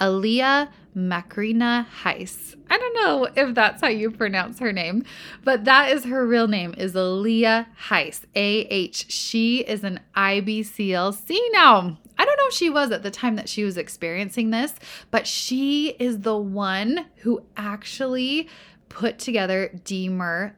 Alia 0.00 0.70
Macrina 0.96 1.86
Heise. 1.86 2.56
I 2.68 2.76
don't 2.76 2.94
know 2.94 3.28
if 3.36 3.54
that's 3.54 3.80
how 3.80 3.88
you 3.88 4.10
pronounce 4.10 4.58
her 4.58 4.72
name, 4.72 5.04
but 5.44 5.64
that 5.64 5.90
is 5.90 6.04
her 6.04 6.26
real 6.26 6.48
name 6.48 6.74
is 6.76 6.96
Alia 6.96 7.68
Heise. 7.76 8.26
AH. 8.34 9.04
She 9.08 9.58
is 9.60 9.84
an 9.84 10.00
IBCLC 10.16 11.38
now. 11.52 11.98
I 12.18 12.24
don't 12.24 12.36
know 12.36 12.48
if 12.48 12.54
she 12.54 12.70
was 12.70 12.90
at 12.90 13.02
the 13.02 13.10
time 13.10 13.36
that 13.36 13.48
she 13.48 13.64
was 13.64 13.76
experiencing 13.76 14.50
this, 14.50 14.74
but 15.10 15.26
she 15.26 15.90
is 15.98 16.20
the 16.20 16.36
one 16.36 17.06
who 17.16 17.42
actually 17.56 18.48
put 18.92 19.18
together 19.18 19.70
dmer.org. 19.84 20.54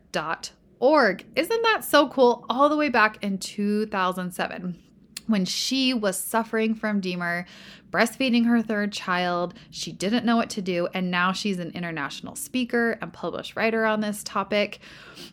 Isn't 1.37 1.63
that 1.63 1.85
so 1.85 2.09
cool? 2.09 2.45
All 2.51 2.69
the 2.69 2.77
way 2.77 2.89
back 2.89 3.23
in 3.23 3.39
2007 3.39 4.81
when 5.27 5.45
she 5.45 5.95
was 5.95 6.19
suffering 6.19 6.75
from 6.75 7.01
DMER, 7.01 7.47
breastfeeding 7.91 8.47
her 8.47 8.61
third 8.61 8.93
child. 8.93 9.55
She 9.71 9.93
didn't 9.93 10.27
know 10.27 10.37
what 10.37 10.51
to 10.51 10.63
do, 10.63 10.89
and 10.93 11.11
now 11.11 11.33
she's 11.33 11.59
an 11.59 11.71
international 11.71 12.37
speaker 12.37 12.99
and 13.01 13.13
published 13.13 13.57
writer 13.57 13.85
on 13.87 14.01
this 14.01 14.23
topic. 14.23 14.81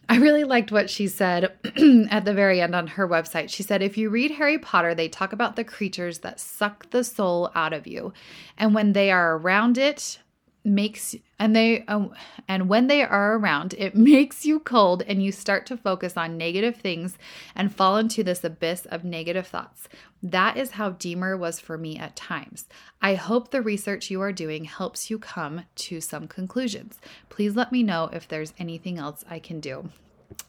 I 0.08 0.18
really 0.18 0.44
liked 0.44 0.72
what 0.72 0.90
she 0.90 1.08
said 1.08 1.58
at 2.10 2.26
the 2.26 2.34
very 2.34 2.62
end 2.62 2.76
on 2.76 2.88
her 2.88 3.08
website. 3.08 3.50
She 3.50 3.64
said, 3.64 3.82
If 3.82 3.98
you 3.98 4.10
read 4.10 4.32
Harry 4.32 4.60
Potter, 4.60 4.96
they 4.96 5.10
talk 5.10 5.34
about 5.34 5.56
the 5.56 5.64
creatures 5.64 6.20
that 6.20 6.40
suck 6.40 6.90
the 6.92 7.04
soul 7.04 7.52
out 7.56 7.74
of 7.74 7.88
you. 7.88 8.14
And 8.58 8.74
when 8.74 8.94
they 8.94 9.12
are 9.12 9.38
around 9.38 9.78
it, 9.78 10.20
makes 10.63 11.15
and 11.39 11.56
they 11.56 11.84
um, 11.86 12.13
and 12.47 12.69
when 12.69 12.88
they 12.88 13.04
are 13.04 13.36
around 13.36 13.74
it 13.78 13.95
makes 14.12 14.45
you 14.45 14.60
cold 14.60 15.02
and 15.08 15.24
you 15.24 15.32
start 15.32 15.65
to 15.65 15.78
focus 15.78 16.15
on 16.15 16.38
negative 16.38 16.76
things 16.76 17.17
and 17.56 17.76
fall 17.76 17.97
into 17.97 18.24
this 18.24 18.43
abyss 18.43 18.86
of 18.88 19.04
negative 19.04 19.47
thoughts. 19.47 19.88
That 20.21 20.58
is 20.58 20.71
how 20.71 20.91
DMER 20.91 21.38
was 21.38 21.60
for 21.60 21.78
me 21.78 21.97
at 21.97 22.15
times. 22.15 22.65
I 23.02 23.15
hope 23.15 23.50
the 23.50 23.62
research 23.62 24.12
you 24.12 24.21
are 24.21 24.32
doing 24.32 24.65
helps 24.65 25.10
you 25.10 25.17
come 25.17 25.63
to 25.76 26.00
some 26.00 26.28
conclusions. 26.28 27.00
Please 27.30 27.56
let 27.56 27.71
me 27.71 27.82
know 27.82 28.10
if 28.13 28.28
there's 28.28 28.54
anything 28.60 29.00
else 29.00 29.26
i 29.30 29.39
can 29.39 29.60
do. 29.60 29.89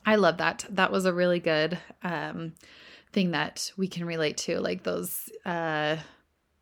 I 0.04 0.16
love 0.16 0.36
that. 0.36 0.66
That 0.68 0.92
was 0.92 1.06
a 1.06 1.12
really 1.12 1.40
good 1.40 1.78
um, 2.02 2.52
thing 3.12 3.30
that 3.30 3.72
we 3.76 3.88
can 3.88 4.04
relate 4.04 4.36
to 4.36 4.60
like 4.60 4.82
those 4.82 5.30
uh 5.44 5.96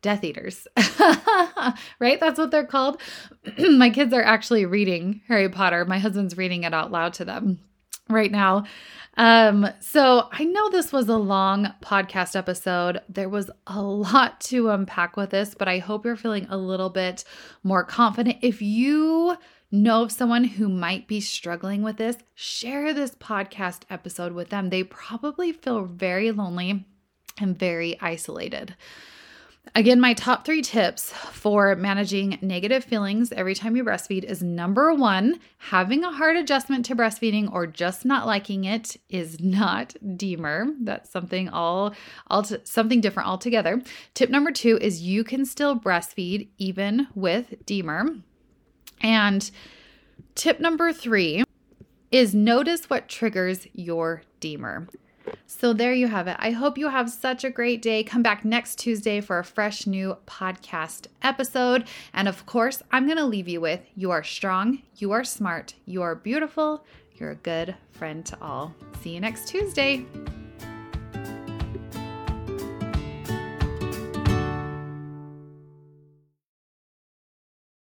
Death 0.02 0.24
Eaters, 0.24 0.66
right? 1.98 2.18
That's 2.20 2.38
what 2.38 2.50
they're 2.50 2.64
called. 2.64 3.00
My 3.58 3.90
kids 3.90 4.12
are 4.14 4.22
actually 4.22 4.64
reading 4.64 5.20
Harry 5.28 5.48
Potter. 5.48 5.84
My 5.84 5.98
husband's 5.98 6.36
reading 6.36 6.64
it 6.64 6.72
out 6.72 6.90
loud 6.90 7.14
to 7.14 7.24
them 7.24 7.60
right 8.08 8.32
now. 8.32 8.64
Um, 9.16 9.68
so 9.80 10.28
I 10.32 10.44
know 10.44 10.70
this 10.70 10.92
was 10.92 11.08
a 11.08 11.16
long 11.16 11.72
podcast 11.82 12.36
episode. 12.36 13.00
There 13.08 13.28
was 13.28 13.50
a 13.66 13.82
lot 13.82 14.40
to 14.42 14.70
unpack 14.70 15.16
with 15.16 15.30
this, 15.30 15.54
but 15.54 15.68
I 15.68 15.78
hope 15.78 16.04
you're 16.04 16.16
feeling 16.16 16.46
a 16.48 16.56
little 16.56 16.90
bit 16.90 17.24
more 17.62 17.84
confident. 17.84 18.38
If 18.42 18.62
you 18.62 19.36
know 19.72 20.02
of 20.02 20.12
someone 20.12 20.44
who 20.44 20.68
might 20.68 21.06
be 21.06 21.20
struggling 21.20 21.82
with 21.82 21.96
this, 21.96 22.16
share 22.34 22.92
this 22.92 23.12
podcast 23.12 23.82
episode 23.90 24.32
with 24.32 24.48
them. 24.50 24.70
They 24.70 24.84
probably 24.84 25.52
feel 25.52 25.84
very 25.84 26.30
lonely 26.32 26.86
and 27.40 27.58
very 27.58 28.00
isolated. 28.00 28.74
Again, 29.74 30.00
my 30.00 30.14
top 30.14 30.44
three 30.44 30.62
tips 30.62 31.12
for 31.12 31.76
managing 31.76 32.38
negative 32.42 32.82
feelings 32.82 33.30
every 33.30 33.54
time 33.54 33.76
you 33.76 33.84
breastfeed 33.84 34.24
is 34.24 34.42
number 34.42 34.92
one, 34.92 35.38
having 35.58 36.02
a 36.02 36.10
hard 36.10 36.36
adjustment 36.36 36.84
to 36.86 36.96
breastfeeding 36.96 37.52
or 37.52 37.66
just 37.66 38.04
not 38.04 38.26
liking 38.26 38.64
it 38.64 38.96
is 39.08 39.38
not 39.38 39.94
DMER. 40.04 40.74
That's 40.80 41.10
something 41.10 41.48
all, 41.50 41.94
all 42.26 42.44
something 42.64 43.00
different 43.00 43.28
altogether. 43.28 43.80
Tip 44.14 44.28
number 44.28 44.50
two 44.50 44.76
is 44.78 45.02
you 45.02 45.22
can 45.22 45.44
still 45.44 45.78
breastfeed 45.78 46.48
even 46.58 47.06
with 47.14 47.54
DMER. 47.64 48.22
And 49.00 49.50
tip 50.34 50.58
number 50.58 50.92
three 50.92 51.44
is 52.10 52.34
notice 52.34 52.90
what 52.90 53.08
triggers 53.08 53.68
your 53.72 54.22
DMER. 54.40 54.88
So 55.46 55.72
there 55.72 55.92
you 55.92 56.08
have 56.08 56.28
it. 56.28 56.36
I 56.38 56.50
hope 56.50 56.78
you 56.78 56.88
have 56.88 57.10
such 57.10 57.44
a 57.44 57.50
great 57.50 57.82
day. 57.82 58.02
Come 58.02 58.22
back 58.22 58.44
next 58.44 58.78
Tuesday 58.78 59.20
for 59.20 59.38
a 59.38 59.44
fresh 59.44 59.86
new 59.86 60.16
podcast 60.26 61.06
episode. 61.22 61.84
And 62.14 62.28
of 62.28 62.46
course, 62.46 62.82
I'm 62.92 63.06
going 63.06 63.18
to 63.18 63.24
leave 63.24 63.48
you 63.48 63.60
with 63.60 63.80
you 63.94 64.10
are 64.10 64.24
strong, 64.24 64.82
you 64.96 65.12
are 65.12 65.24
smart, 65.24 65.74
you 65.86 66.02
are 66.02 66.14
beautiful, 66.14 66.84
you're 67.14 67.32
a 67.32 67.36
good 67.36 67.74
friend 67.92 68.24
to 68.26 68.38
all. 68.40 68.74
See 69.02 69.10
you 69.10 69.20
next 69.20 69.48
Tuesday. 69.48 70.06